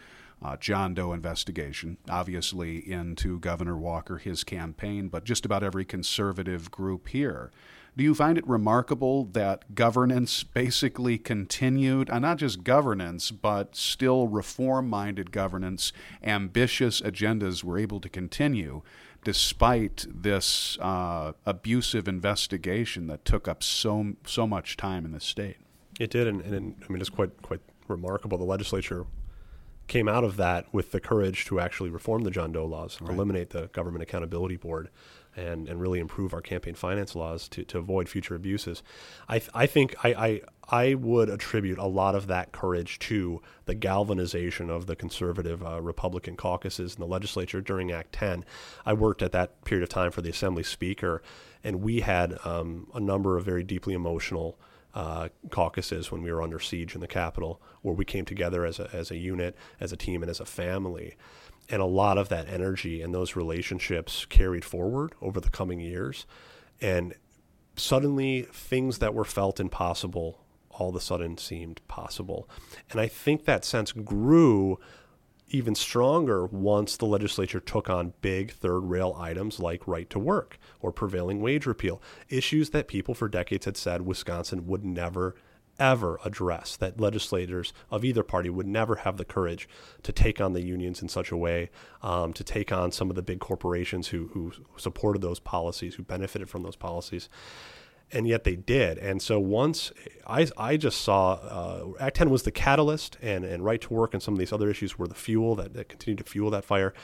uh, 0.42 0.56
John 0.56 0.94
Doe 0.94 1.12
investigation, 1.12 1.96
obviously 2.08 2.78
into 2.90 3.40
Governor 3.40 3.76
Walker, 3.76 4.18
his 4.18 4.44
campaign, 4.44 5.08
but 5.08 5.24
just 5.24 5.44
about 5.44 5.62
every 5.62 5.84
conservative 5.84 6.70
group 6.70 7.08
here. 7.08 7.50
Do 7.96 8.04
you 8.04 8.14
find 8.14 8.36
it 8.36 8.46
remarkable 8.46 9.24
that 9.32 9.74
governance 9.74 10.44
basically 10.44 11.16
continued, 11.16 12.10
and 12.10 12.22
not 12.22 12.36
just 12.36 12.62
governance, 12.62 13.30
but 13.30 13.74
still 13.74 14.28
reform 14.28 14.90
minded 14.90 15.30
governance, 15.32 15.92
ambitious 16.22 17.00
agendas 17.00 17.64
were 17.64 17.78
able 17.78 18.00
to 18.00 18.08
continue 18.10 18.82
despite 19.24 20.06
this 20.08 20.78
uh, 20.80 21.32
abusive 21.46 22.06
investigation 22.06 23.06
that 23.06 23.24
took 23.24 23.48
up 23.48 23.62
so, 23.62 24.12
so 24.26 24.46
much 24.46 24.76
time 24.76 25.04
in 25.06 25.12
the 25.12 25.20
state? 25.20 25.56
It 25.98 26.10
did, 26.10 26.26
and, 26.26 26.42
and 26.42 26.76
I 26.86 26.92
mean, 26.92 27.00
it's 27.00 27.10
quite, 27.10 27.40
quite 27.40 27.60
remarkable. 27.88 28.36
The 28.36 28.44
legislature 28.44 29.06
came 29.88 30.08
out 30.08 30.22
of 30.22 30.36
that 30.36 30.66
with 30.72 30.90
the 30.90 31.00
courage 31.00 31.44
to 31.46 31.60
actually 31.60 31.90
reform 31.90 32.24
the 32.24 32.30
John 32.30 32.52
Doe 32.52 32.66
laws, 32.66 33.00
Right. 33.00 33.14
eliminate 33.14 33.50
the 33.50 33.68
Government 33.68 34.02
Accountability 34.02 34.56
Board, 34.56 34.90
and, 35.36 35.68
and 35.68 35.80
really 35.80 36.00
improve 36.00 36.32
our 36.32 36.40
campaign 36.40 36.74
finance 36.74 37.14
laws 37.14 37.48
to, 37.48 37.64
to 37.64 37.78
avoid 37.78 38.08
future 38.08 38.34
abuses. 38.34 38.82
I, 39.28 39.38
th- 39.38 39.50
I 39.54 39.66
think 39.66 39.94
I, 40.02 40.08
I, 40.08 40.40
I 40.68 40.94
would 40.94 41.28
attribute 41.28 41.78
a 41.78 41.86
lot 41.86 42.14
of 42.14 42.26
that 42.26 42.52
courage 42.52 42.98
to 43.00 43.42
the 43.66 43.74
galvanization 43.74 44.70
of 44.70 44.86
the 44.86 44.96
conservative 44.96 45.64
uh, 45.64 45.80
Republican 45.80 46.36
caucuses 46.36 46.94
in 46.94 47.00
the 47.00 47.06
legislature 47.06 47.60
during 47.60 47.92
Act 47.92 48.12
10. 48.12 48.44
I 48.84 48.94
worked 48.94 49.22
at 49.22 49.32
that 49.32 49.64
period 49.64 49.82
of 49.82 49.90
time 49.90 50.10
for 50.10 50.22
the 50.22 50.30
Assembly 50.30 50.62
Speaker, 50.62 51.22
and 51.62 51.82
we 51.82 52.00
had 52.00 52.38
um, 52.44 52.88
a 52.94 53.00
number 53.00 53.36
of 53.36 53.44
very 53.44 53.62
deeply 53.62 53.94
emotional 53.94 54.58
uh, 54.96 55.28
caucuses 55.50 56.10
when 56.10 56.22
we 56.22 56.32
were 56.32 56.40
under 56.40 56.58
siege 56.58 56.94
in 56.94 57.02
the 57.02 57.06
Capitol, 57.06 57.60
where 57.82 57.94
we 57.94 58.04
came 58.04 58.24
together 58.24 58.64
as 58.64 58.80
a, 58.80 58.88
as 58.94 59.10
a 59.10 59.16
unit, 59.16 59.54
as 59.78 59.92
a 59.92 59.96
team, 59.96 60.22
and 60.22 60.30
as 60.30 60.40
a 60.40 60.46
family. 60.46 61.16
And 61.68 61.82
a 61.82 61.86
lot 61.86 62.18
of 62.18 62.28
that 62.28 62.48
energy 62.48 63.02
and 63.02 63.12
those 63.12 63.34
relationships 63.34 64.24
carried 64.26 64.64
forward 64.64 65.14
over 65.20 65.40
the 65.40 65.50
coming 65.50 65.80
years. 65.80 66.26
And 66.80 67.14
suddenly, 67.76 68.42
things 68.52 68.98
that 68.98 69.14
were 69.14 69.24
felt 69.24 69.58
impossible 69.58 70.46
all 70.78 70.90
of 70.90 70.96
a 70.96 71.00
sudden 71.00 71.38
seemed 71.38 71.80
possible. 71.88 72.48
And 72.90 73.00
I 73.00 73.08
think 73.08 73.44
that 73.44 73.64
sense 73.64 73.92
grew 73.92 74.78
even 75.48 75.74
stronger 75.74 76.46
once 76.46 76.96
the 76.96 77.06
legislature 77.06 77.60
took 77.60 77.88
on 77.88 78.12
big 78.20 78.52
third 78.52 78.80
rail 78.80 79.16
items 79.18 79.60
like 79.60 79.86
right 79.86 80.10
to 80.10 80.18
work 80.18 80.58
or 80.80 80.92
prevailing 80.92 81.40
wage 81.40 81.66
repeal, 81.66 82.02
issues 82.28 82.70
that 82.70 82.88
people 82.88 83.14
for 83.14 83.28
decades 83.28 83.64
had 83.64 83.76
said 83.76 84.02
Wisconsin 84.02 84.66
would 84.66 84.84
never 84.84 85.36
ever 85.78 86.18
address 86.24 86.76
that 86.76 87.00
legislators 87.00 87.72
of 87.90 88.04
either 88.04 88.22
party 88.22 88.50
would 88.50 88.66
never 88.66 88.96
have 88.96 89.16
the 89.16 89.24
courage 89.24 89.68
to 90.02 90.12
take 90.12 90.40
on 90.40 90.52
the 90.52 90.62
unions 90.62 91.02
in 91.02 91.08
such 91.08 91.30
a 91.30 91.36
way, 91.36 91.70
um, 92.02 92.32
to 92.32 92.44
take 92.44 92.72
on 92.72 92.92
some 92.92 93.10
of 93.10 93.16
the 93.16 93.22
big 93.22 93.40
corporations 93.40 94.08
who, 94.08 94.28
who 94.28 94.52
supported 94.76 95.22
those 95.22 95.40
policies, 95.40 95.94
who 95.96 96.02
benefited 96.02 96.48
from 96.48 96.62
those 96.62 96.76
policies 96.76 97.28
and 98.12 98.26
yet 98.26 98.44
they 98.44 98.56
did. 98.56 98.98
And 98.98 99.20
so 99.20 99.40
once 99.40 99.92
I, 100.26 100.46
I 100.56 100.76
just 100.76 101.00
saw 101.00 101.32
uh, 101.32 101.84
Act 101.98 102.16
10 102.16 102.30
was 102.30 102.44
the 102.44 102.52
catalyst, 102.52 103.16
and, 103.20 103.44
and 103.44 103.64
right 103.64 103.80
to 103.80 103.92
work 103.92 104.14
and 104.14 104.22
some 104.22 104.34
of 104.34 104.38
these 104.38 104.52
other 104.52 104.70
issues 104.70 104.98
were 104.98 105.08
the 105.08 105.14
fuel 105.14 105.54
that, 105.56 105.74
that 105.74 105.88
continued 105.88 106.24
to 106.24 106.30
fuel 106.30 106.50
that 106.50 106.64
fire. 106.64 106.94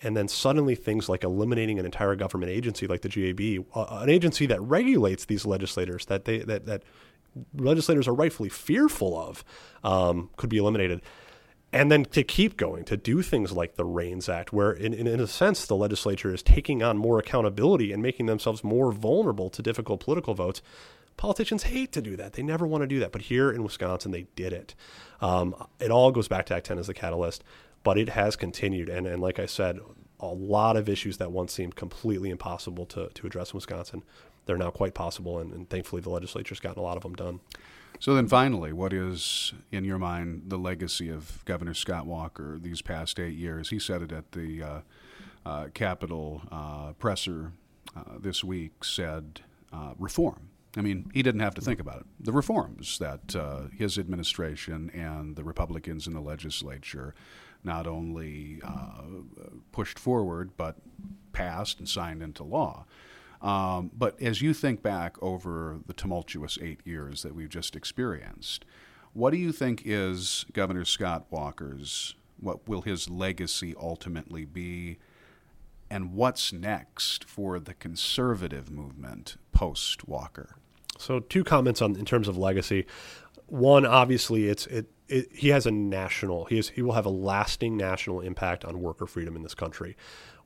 And 0.00 0.16
then 0.16 0.28
suddenly 0.28 0.74
things 0.76 1.08
like 1.08 1.24
eliminating 1.24 1.78
an 1.78 1.84
entire 1.84 2.14
government 2.14 2.52
agency 2.52 2.86
like 2.86 3.02
the 3.02 3.08
GAB, 3.08 3.64
uh, 3.74 4.00
an 4.00 4.08
agency 4.08 4.46
that 4.46 4.60
regulates 4.60 5.24
these 5.24 5.44
legislators 5.44 6.06
that 6.06 6.24
they 6.24 6.38
that, 6.38 6.66
that 6.66 6.84
legislators 7.54 8.08
are 8.08 8.14
rightfully 8.14 8.48
fearful 8.48 9.18
of, 9.18 9.44
um, 9.84 10.30
could 10.36 10.50
be 10.50 10.58
eliminated 10.58 11.02
and 11.72 11.92
then 11.92 12.04
to 12.06 12.22
keep 12.22 12.56
going 12.56 12.84
to 12.84 12.96
do 12.96 13.22
things 13.22 13.52
like 13.52 13.74
the 13.74 13.84
REINS 13.84 14.28
Act, 14.28 14.52
where 14.52 14.72
in, 14.72 14.94
in, 14.94 15.06
in, 15.06 15.20
a 15.20 15.26
sense 15.26 15.66
the 15.66 15.76
legislature 15.76 16.32
is 16.32 16.42
taking 16.42 16.82
on 16.82 16.96
more 16.96 17.18
accountability 17.18 17.92
and 17.92 18.02
making 18.02 18.26
themselves 18.26 18.64
more 18.64 18.90
vulnerable 18.90 19.50
to 19.50 19.62
difficult 19.62 20.00
political 20.00 20.34
votes. 20.34 20.62
Politicians 21.18 21.64
hate 21.64 21.92
to 21.92 22.00
do 22.00 22.16
that. 22.16 22.34
They 22.34 22.42
never 22.42 22.66
want 22.66 22.82
to 22.82 22.86
do 22.86 23.00
that. 23.00 23.12
But 23.12 23.22
here 23.22 23.50
in 23.50 23.62
Wisconsin, 23.62 24.12
they 24.12 24.28
did 24.34 24.52
it. 24.52 24.74
Um, 25.20 25.54
it 25.78 25.90
all 25.90 26.10
goes 26.10 26.28
back 26.28 26.46
to 26.46 26.54
Act 26.54 26.66
10 26.66 26.78
as 26.78 26.86
the 26.86 26.94
catalyst, 26.94 27.44
but 27.82 27.98
it 27.98 28.10
has 28.10 28.34
continued. 28.36 28.88
And, 28.88 29.06
and 29.06 29.20
like 29.20 29.38
I 29.38 29.46
said, 29.46 29.78
a 30.20 30.26
lot 30.26 30.76
of 30.76 30.88
issues 30.88 31.18
that 31.18 31.32
once 31.32 31.52
seemed 31.52 31.76
completely 31.76 32.30
impossible 32.30 32.86
to, 32.86 33.08
to 33.08 33.26
address 33.26 33.52
in 33.52 33.56
Wisconsin, 33.56 34.04
they're 34.48 34.56
now 34.56 34.70
quite 34.70 34.94
possible. 34.94 35.38
And, 35.38 35.52
and 35.52 35.70
thankfully, 35.70 36.02
the 36.02 36.10
legislature's 36.10 36.58
gotten 36.58 36.80
a 36.80 36.82
lot 36.82 36.96
of 36.96 37.04
them 37.04 37.14
done. 37.14 37.38
So 38.00 38.14
then, 38.14 38.28
finally, 38.28 38.72
what 38.72 38.92
is, 38.92 39.52
in 39.70 39.84
your 39.84 39.98
mind, 39.98 40.44
the 40.46 40.56
legacy 40.56 41.08
of 41.10 41.44
Governor 41.44 41.74
Scott 41.74 42.06
Walker 42.06 42.58
these 42.60 42.80
past 42.80 43.20
eight 43.20 43.36
years? 43.36 43.70
He 43.70 43.78
said 43.78 44.02
it 44.02 44.12
at 44.12 44.32
the 44.32 44.62
uh, 44.62 44.80
uh, 45.44 45.66
Capitol 45.74 46.42
uh, 46.50 46.92
presser 46.94 47.52
this 48.18 48.42
week. 48.42 48.84
Said 48.84 49.40
reform. 49.98 50.48
I 50.76 50.80
mean, 50.80 51.10
he 51.12 51.22
didn't 51.22 51.40
have 51.40 51.54
to 51.56 51.60
think 51.60 51.80
about 51.80 52.00
it. 52.00 52.06
The 52.20 52.32
reforms 52.32 52.98
that 52.98 53.34
his 53.76 53.98
administration 53.98 54.90
and 54.94 55.36
the 55.36 55.44
Republicans 55.44 56.06
in 56.06 56.14
the 56.14 56.20
legislature 56.20 57.14
not 57.64 57.86
only 57.86 58.62
pushed 59.72 59.98
forward 59.98 60.56
but 60.56 60.76
passed 61.32 61.80
and 61.80 61.88
signed 61.88 62.22
into 62.22 62.44
law. 62.44 62.86
Um, 63.40 63.90
but 63.96 64.20
as 64.20 64.42
you 64.42 64.52
think 64.52 64.82
back 64.82 65.16
over 65.22 65.78
the 65.86 65.92
tumultuous 65.92 66.58
eight 66.60 66.80
years 66.84 67.22
that 67.22 67.34
we've 67.34 67.48
just 67.48 67.76
experienced, 67.76 68.64
what 69.12 69.30
do 69.30 69.36
you 69.36 69.52
think 69.52 69.82
is 69.84 70.44
Governor 70.52 70.84
Scott 70.84 71.26
Walker's, 71.30 72.14
what 72.40 72.68
will 72.68 72.82
his 72.82 73.08
legacy 73.08 73.74
ultimately 73.80 74.44
be, 74.44 74.98
and 75.90 76.12
what's 76.12 76.52
next 76.52 77.24
for 77.24 77.58
the 77.58 77.74
conservative 77.74 78.70
movement 78.70 79.36
post 79.52 80.06
Walker? 80.06 80.56
So, 80.98 81.20
two 81.20 81.44
comments 81.44 81.80
on 81.80 81.96
in 81.96 82.04
terms 82.04 82.28
of 82.28 82.36
legacy. 82.36 82.86
One, 83.46 83.86
obviously, 83.86 84.48
it's 84.48 84.66
it, 84.66 84.90
it, 85.08 85.28
he 85.32 85.48
has 85.48 85.66
a 85.66 85.70
national 85.70 86.44
he 86.46 86.56
has 86.56 86.68
he 86.70 86.82
will 86.82 86.92
have 86.92 87.06
a 87.06 87.10
lasting 87.10 87.76
national 87.76 88.20
impact 88.20 88.64
on 88.64 88.80
worker 88.80 89.06
freedom 89.06 89.36
in 89.36 89.42
this 89.42 89.54
country 89.54 89.96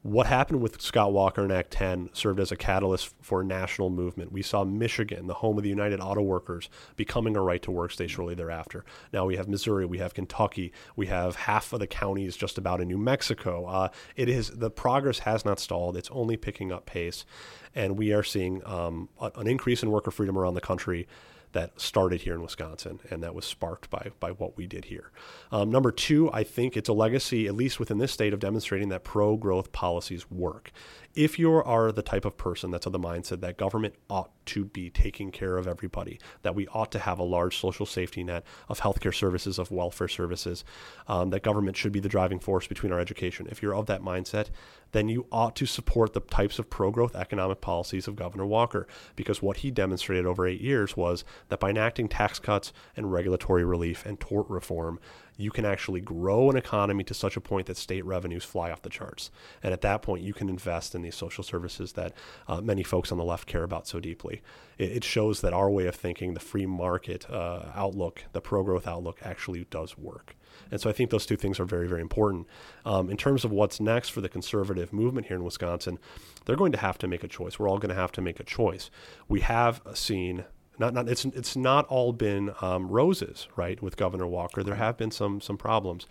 what 0.02 0.26
happened 0.26 0.60
with 0.60 0.80
Scott 0.80 1.12
Walker 1.12 1.44
in 1.44 1.52
Act 1.52 1.70
10 1.70 2.10
served 2.12 2.40
as 2.40 2.50
a 2.50 2.56
catalyst 2.56 3.14
for 3.20 3.40
a 3.40 3.44
national 3.44 3.88
movement. 3.88 4.32
We 4.32 4.42
saw 4.42 4.64
Michigan, 4.64 5.28
the 5.28 5.34
home 5.34 5.56
of 5.56 5.62
the 5.62 5.70
United 5.70 6.00
Auto 6.00 6.22
Workers, 6.22 6.68
becoming 6.96 7.36
a 7.36 7.42
right 7.42 7.62
to 7.62 7.70
work 7.70 7.92
state 7.92 8.10
shortly 8.10 8.34
thereafter. 8.34 8.84
Now 9.12 9.26
we 9.26 9.36
have 9.36 9.48
Missouri, 9.48 9.86
we 9.86 9.98
have 9.98 10.12
Kentucky, 10.12 10.72
we 10.96 11.06
have 11.06 11.36
half 11.36 11.72
of 11.72 11.78
the 11.78 11.86
counties 11.86 12.36
just 12.36 12.58
about 12.58 12.80
in 12.80 12.88
New 12.88 12.98
Mexico. 12.98 13.64
Uh, 13.66 13.88
it 14.16 14.28
is 14.28 14.50
the 14.50 14.70
progress 14.70 15.20
has 15.20 15.44
not 15.44 15.60
stalled; 15.60 15.96
it's 15.96 16.10
only 16.10 16.36
picking 16.36 16.72
up 16.72 16.84
pace, 16.84 17.24
and 17.72 17.96
we 17.96 18.12
are 18.12 18.24
seeing 18.24 18.60
um, 18.66 19.08
an 19.20 19.46
increase 19.46 19.84
in 19.84 19.90
worker 19.90 20.10
freedom 20.10 20.36
around 20.36 20.54
the 20.54 20.60
country 20.60 21.06
that 21.52 21.80
started 21.80 22.22
here 22.22 22.34
in 22.34 22.42
Wisconsin, 22.42 23.00
and 23.10 23.22
that 23.22 23.34
was 23.34 23.44
sparked 23.44 23.90
by 23.90 24.10
by 24.20 24.30
what 24.30 24.56
we 24.56 24.66
did 24.66 24.86
here. 24.86 25.10
Um, 25.50 25.70
number 25.70 25.92
two, 25.92 26.30
I 26.32 26.44
think 26.44 26.76
it's 26.76 26.88
a 26.88 26.92
legacy, 26.92 27.46
at 27.46 27.54
least 27.54 27.78
within 27.78 27.98
this 27.98 28.12
state, 28.12 28.32
of 28.32 28.40
demonstrating 28.40 28.88
that 28.88 29.04
pro 29.04 29.36
growth 29.36 29.72
policies 29.72 30.30
work. 30.30 30.72
If 31.14 31.38
you 31.38 31.52
are 31.52 31.92
the 31.92 32.02
type 32.02 32.24
of 32.24 32.38
person 32.38 32.70
that's 32.70 32.86
of 32.86 32.92
the 32.92 32.98
mindset 32.98 33.40
that 33.42 33.58
government 33.58 33.94
ought 34.08 34.30
to 34.46 34.64
be 34.64 34.88
taking 34.88 35.30
care 35.30 35.58
of 35.58 35.68
everybody, 35.68 36.18
that 36.40 36.54
we 36.54 36.66
ought 36.68 36.90
to 36.92 36.98
have 36.98 37.18
a 37.18 37.22
large 37.22 37.58
social 37.58 37.84
safety 37.84 38.24
net 38.24 38.44
of 38.68 38.80
healthcare 38.80 39.14
services, 39.14 39.58
of 39.58 39.70
welfare 39.70 40.08
services, 40.08 40.64
um, 41.08 41.28
that 41.30 41.42
government 41.42 41.76
should 41.76 41.92
be 41.92 42.00
the 42.00 42.08
driving 42.08 42.38
force 42.38 42.66
between 42.66 42.92
our 42.92 42.98
education. 42.98 43.46
If 43.50 43.62
you're 43.62 43.74
of 43.74 43.86
that 43.86 44.02
mindset, 44.02 44.48
then 44.92 45.08
you 45.08 45.26
ought 45.32 45.56
to 45.56 45.66
support 45.66 46.12
the 46.12 46.20
types 46.20 46.58
of 46.58 46.70
pro 46.70 46.90
growth 46.90 47.16
economic 47.16 47.60
policies 47.60 48.06
of 48.06 48.16
Governor 48.16 48.46
Walker, 48.46 48.86
because 49.16 49.42
what 49.42 49.58
he 49.58 49.70
demonstrated 49.70 50.26
over 50.26 50.46
eight 50.46 50.60
years 50.60 50.96
was 50.96 51.24
that 51.48 51.60
by 51.60 51.70
enacting 51.70 52.08
tax 52.08 52.38
cuts 52.38 52.72
and 52.96 53.12
regulatory 53.12 53.64
relief 53.64 54.06
and 54.06 54.20
tort 54.20 54.48
reform, 54.48 55.00
you 55.36 55.50
can 55.50 55.64
actually 55.64 56.00
grow 56.00 56.50
an 56.50 56.56
economy 56.56 57.02
to 57.02 57.14
such 57.14 57.36
a 57.36 57.40
point 57.40 57.66
that 57.66 57.76
state 57.76 58.04
revenues 58.04 58.44
fly 58.44 58.70
off 58.70 58.82
the 58.82 58.90
charts. 58.90 59.30
And 59.62 59.72
at 59.72 59.80
that 59.80 60.02
point, 60.02 60.22
you 60.22 60.34
can 60.34 60.48
invest 60.48 60.94
in 60.94 61.02
these 61.02 61.16
social 61.16 61.42
services 61.42 61.94
that 61.94 62.12
uh, 62.46 62.60
many 62.60 62.82
folks 62.82 63.10
on 63.10 63.18
the 63.18 63.24
left 63.24 63.48
care 63.48 63.64
about 63.64 63.86
so 63.86 63.98
deeply. 63.98 64.42
It, 64.78 64.92
it 64.92 65.04
shows 65.04 65.40
that 65.40 65.54
our 65.54 65.70
way 65.70 65.86
of 65.86 65.94
thinking, 65.94 66.34
the 66.34 66.40
free 66.40 66.66
market 66.66 67.28
uh, 67.30 67.70
outlook, 67.74 68.24
the 68.32 68.42
pro 68.42 68.62
growth 68.62 68.86
outlook, 68.86 69.20
actually 69.22 69.64
does 69.70 69.96
work. 69.96 70.36
And 70.70 70.80
so 70.80 70.90
I 70.90 70.92
think 70.92 71.10
those 71.10 71.26
two 71.26 71.36
things 71.36 71.60
are 71.60 71.64
very, 71.64 71.88
very 71.88 72.00
important. 72.00 72.46
Um, 72.84 73.10
in 73.10 73.16
terms 73.16 73.44
of 73.44 73.50
what's 73.50 73.80
next 73.80 74.10
for 74.10 74.20
the 74.20 74.28
conservative 74.28 74.92
movement 74.92 75.26
here 75.26 75.36
in 75.36 75.44
Wisconsin, 75.44 75.98
they're 76.44 76.56
going 76.56 76.72
to 76.72 76.78
have 76.78 76.98
to 76.98 77.08
make 77.08 77.24
a 77.24 77.28
choice. 77.28 77.58
We're 77.58 77.68
all 77.68 77.78
going 77.78 77.94
to 77.94 78.00
have 78.00 78.12
to 78.12 78.20
make 78.20 78.40
a 78.40 78.44
choice. 78.44 78.90
We 79.28 79.40
have 79.40 79.80
seen 79.94 80.44
not 80.78 80.94
not 80.94 81.08
it's 81.08 81.24
it's 81.24 81.54
not 81.54 81.86
all 81.86 82.12
been 82.12 82.52
um, 82.60 82.88
roses, 82.88 83.48
right? 83.56 83.80
With 83.82 83.96
Governor 83.96 84.26
Walker, 84.26 84.62
there 84.62 84.76
have 84.76 84.96
been 84.96 85.10
some 85.10 85.40
some 85.40 85.56
problems, 85.56 86.06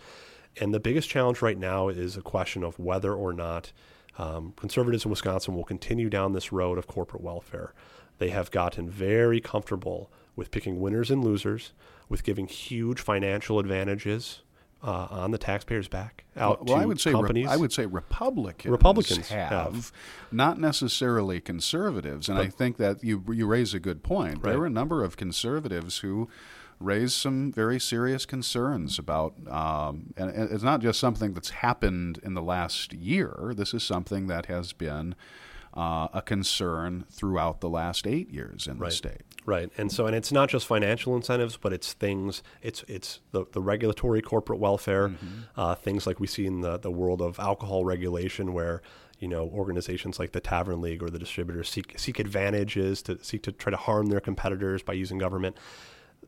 and 0.60 0.72
the 0.72 0.80
biggest 0.80 1.08
challenge 1.08 1.42
right 1.42 1.58
now 1.58 1.88
is 1.88 2.16
a 2.16 2.22
question 2.22 2.62
of 2.62 2.78
whether 2.78 3.12
or 3.12 3.32
not 3.32 3.72
um, 4.18 4.52
conservatives 4.56 5.04
in 5.04 5.10
Wisconsin 5.10 5.54
will 5.54 5.64
continue 5.64 6.08
down 6.08 6.32
this 6.32 6.52
road 6.52 6.78
of 6.78 6.86
corporate 6.86 7.22
welfare. 7.22 7.74
They 8.18 8.30
have 8.30 8.50
gotten 8.50 8.88
very 8.88 9.40
comfortable 9.40 10.10
with 10.36 10.50
picking 10.50 10.80
winners 10.80 11.10
and 11.10 11.22
losers, 11.24 11.72
with 12.08 12.22
giving 12.24 12.46
huge 12.46 13.00
financial 13.00 13.58
advantages 13.58 14.42
uh, 14.82 15.06
on 15.10 15.30
the 15.30 15.38
taxpayer's 15.38 15.86
back 15.88 16.24
out 16.36 16.66
well, 16.66 16.76
to 16.78 16.82
I 16.82 16.86
would 16.86 17.00
say 17.00 17.12
companies. 17.12 17.46
Re- 17.46 17.52
I 17.52 17.56
would 17.56 17.72
say 17.72 17.86
Republicans, 17.86 18.70
Republicans 18.70 19.28
have, 19.28 19.50
have. 19.74 19.92
not 20.32 20.58
necessarily 20.58 21.40
conservatives, 21.40 22.28
and 22.28 22.36
But- 22.38 22.46
I 22.46 22.50
think 22.50 22.78
that 22.78 23.04
you 23.04 23.22
you 23.32 23.46
raise 23.46 23.74
a 23.74 23.80
good 23.80 24.02
point. 24.02 24.42
There 24.42 24.52
Right. 24.52 24.58
were 24.58 24.66
a 24.66 24.70
number 24.70 25.04
of 25.04 25.16
conservatives 25.16 25.98
who 25.98 26.28
raised 26.80 27.12
some 27.12 27.52
very 27.52 27.78
serious 27.78 28.26
concerns 28.26 28.98
about, 28.98 29.34
um, 29.48 30.12
and 30.16 30.30
it's 30.30 30.64
not 30.64 30.80
just 30.80 30.98
something 30.98 31.32
that's 31.32 31.50
happened 31.50 32.18
in 32.24 32.34
the 32.34 32.42
last 32.42 32.92
year. 32.92 33.52
This 33.56 33.72
is 33.72 33.84
something 33.84 34.26
that 34.26 34.46
has 34.46 34.72
been. 34.72 35.14
Uh, 35.74 36.08
a 36.12 36.22
concern 36.22 37.04
throughout 37.10 37.60
the 37.60 37.68
last 37.68 38.06
eight 38.06 38.30
years 38.30 38.66
in 38.66 38.78
right. 38.78 38.90
the 38.90 38.96
state. 38.96 39.22
Right, 39.44 39.70
and 39.76 39.90
so 39.90 40.06
and 40.06 40.14
it's 40.14 40.30
not 40.30 40.48
just 40.48 40.66
financial 40.66 41.16
incentives, 41.16 41.56
but 41.56 41.72
it's 41.72 41.92
things. 41.94 42.42
It's 42.60 42.84
it's 42.86 43.20
the, 43.32 43.44
the 43.52 43.60
regulatory 43.60 44.22
corporate 44.22 44.60
welfare, 44.60 45.08
mm-hmm. 45.08 45.26
uh, 45.56 45.74
things 45.74 46.06
like 46.06 46.20
we 46.20 46.26
see 46.26 46.46
in 46.46 46.60
the 46.60 46.78
the 46.78 46.92
world 46.92 47.20
of 47.20 47.40
alcohol 47.40 47.84
regulation, 47.84 48.52
where 48.52 48.82
you 49.18 49.26
know 49.26 49.48
organizations 49.48 50.18
like 50.18 50.32
the 50.32 50.40
Tavern 50.40 50.80
League 50.80 51.02
or 51.02 51.10
the 51.10 51.18
distributors 51.18 51.68
seek 51.68 51.98
seek 51.98 52.20
advantages 52.20 53.02
to 53.02 53.22
seek 53.24 53.42
to 53.42 53.52
try 53.52 53.70
to 53.70 53.76
harm 53.76 54.06
their 54.06 54.20
competitors 54.20 54.82
by 54.82 54.92
using 54.92 55.18
government 55.18 55.56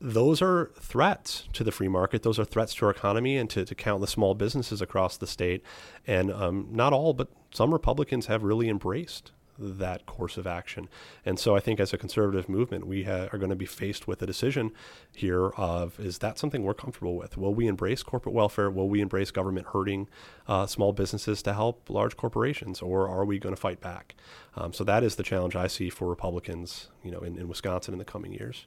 those 0.01 0.43
are 0.43 0.71
threats 0.79 1.49
to 1.53 1.65
the 1.65 1.73
free 1.73 1.89
market. 1.89 2.23
Those 2.23 2.39
are 2.39 2.45
threats 2.45 2.75
to 2.75 2.87
our 2.87 2.91
economy 2.91 3.37
and 3.37 3.49
to, 3.51 3.65
to 3.65 3.75
countless 3.75 4.11
small 4.11 4.35
businesses 4.35 4.83
across 4.83 5.17
the 5.17 5.27
state. 5.27 5.63
And 6.07 6.33
um, 6.33 6.69
not 6.71 6.93
all, 6.93 7.13
but 7.13 7.29
some 7.53 7.73
Republicans 7.73 8.27
have 8.27 8.43
really 8.43 8.69
embraced 8.69 9.31
that 9.59 10.07
course 10.07 10.37
of 10.37 10.47
action. 10.47 10.89
And 11.25 11.39
so 11.39 11.57
I 11.57 11.61
think 11.61 11.81
as 11.81 11.93
a 11.93 11.99
conservative 11.99 12.49
movement, 12.49 12.87
we 12.87 13.05
ha- 13.05 13.29
are 13.33 13.39
going 13.39 13.51
to 13.51 13.57
be 13.57 13.67
faced 13.67 14.07
with 14.09 14.23
a 14.23 14.27
decision 14.27 14.73
here 15.15 15.49
of 15.51 15.99
is 16.01 16.19
that 16.19 16.39
something 16.39 16.63
we're 16.63 16.75
comfortable 16.75 17.17
with? 17.17 17.37
Will 17.37 17.55
we 17.55 17.67
embrace 17.67 18.03
corporate 18.03 18.35
welfare? 18.35 18.71
Will 18.71 18.89
we 18.89 19.01
embrace 19.01 19.31
government 19.31 19.69
hurting 19.69 20.09
uh, 20.49 20.67
small 20.67 20.93
businesses 20.93 21.43
to 21.43 21.55
help 21.55 21.89
large 21.89 22.17
corporations? 22.17 22.83
Or 22.83 23.09
are 23.09 23.25
we 23.25 23.39
going 23.39 23.55
to 23.55 23.61
fight 23.61 23.81
back? 23.81 24.15
Um, 24.57 24.73
so 24.73 24.85
that 24.85 25.03
is 25.03 25.17
the 25.17 25.23
challenge 25.23 25.57
I 25.57 25.67
see 25.67 25.91
for 25.91 26.09
Republicans, 26.09 26.89
you 27.03 27.11
know, 27.11 27.21
in, 27.21 27.39
in 27.39 27.49
Wisconsin 27.49 27.95
in 27.95 27.99
the 27.99 28.05
coming 28.05 28.33
years. 28.33 28.67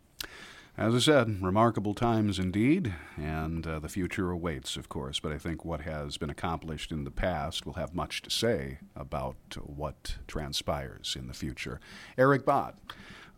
As 0.80 0.94
I 0.94 1.00
said, 1.00 1.42
remarkable 1.42 1.96
times 1.96 2.38
indeed, 2.38 2.94
and 3.18 3.66
uh, 3.66 3.80
the 3.80 3.90
future 3.90 4.30
awaits, 4.30 4.78
of 4.78 4.90
course. 4.90 5.20
But 5.20 5.32
I 5.32 5.40
think 5.40 5.66
what 5.66 5.82
has 5.82 6.18
been 6.18 6.30
accomplished 6.30 6.92
in 6.92 7.04
the 7.04 7.10
past 7.10 7.66
will 7.66 7.74
have 7.74 7.96
much 7.96 8.22
to 8.22 8.30
say 8.30 8.78
about 8.96 9.38
what 9.56 10.18
transpires 10.28 11.16
in 11.18 11.28
the 11.28 11.34
future. 11.34 11.80
Eric 12.16 12.46
Bott, 12.46 12.78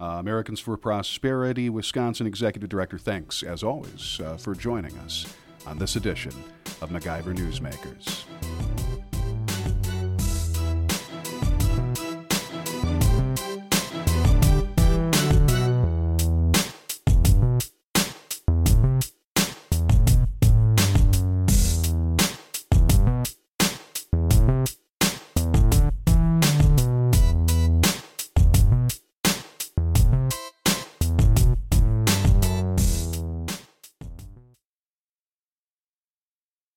uh, 0.01 0.17
Americans 0.19 0.59
for 0.59 0.75
Prosperity, 0.75 1.69
Wisconsin 1.69 2.27
Executive 2.27 2.67
Director, 2.67 2.97
thanks, 2.97 3.41
as 3.41 3.63
always, 3.63 4.19
uh, 4.19 4.35
for 4.35 4.53
joining 4.53 4.97
us 4.97 5.33
on 5.65 5.77
this 5.77 5.95
edition 5.95 6.33
of 6.81 6.89
MacIver 6.89 7.33
Newsmakers. 7.33 8.25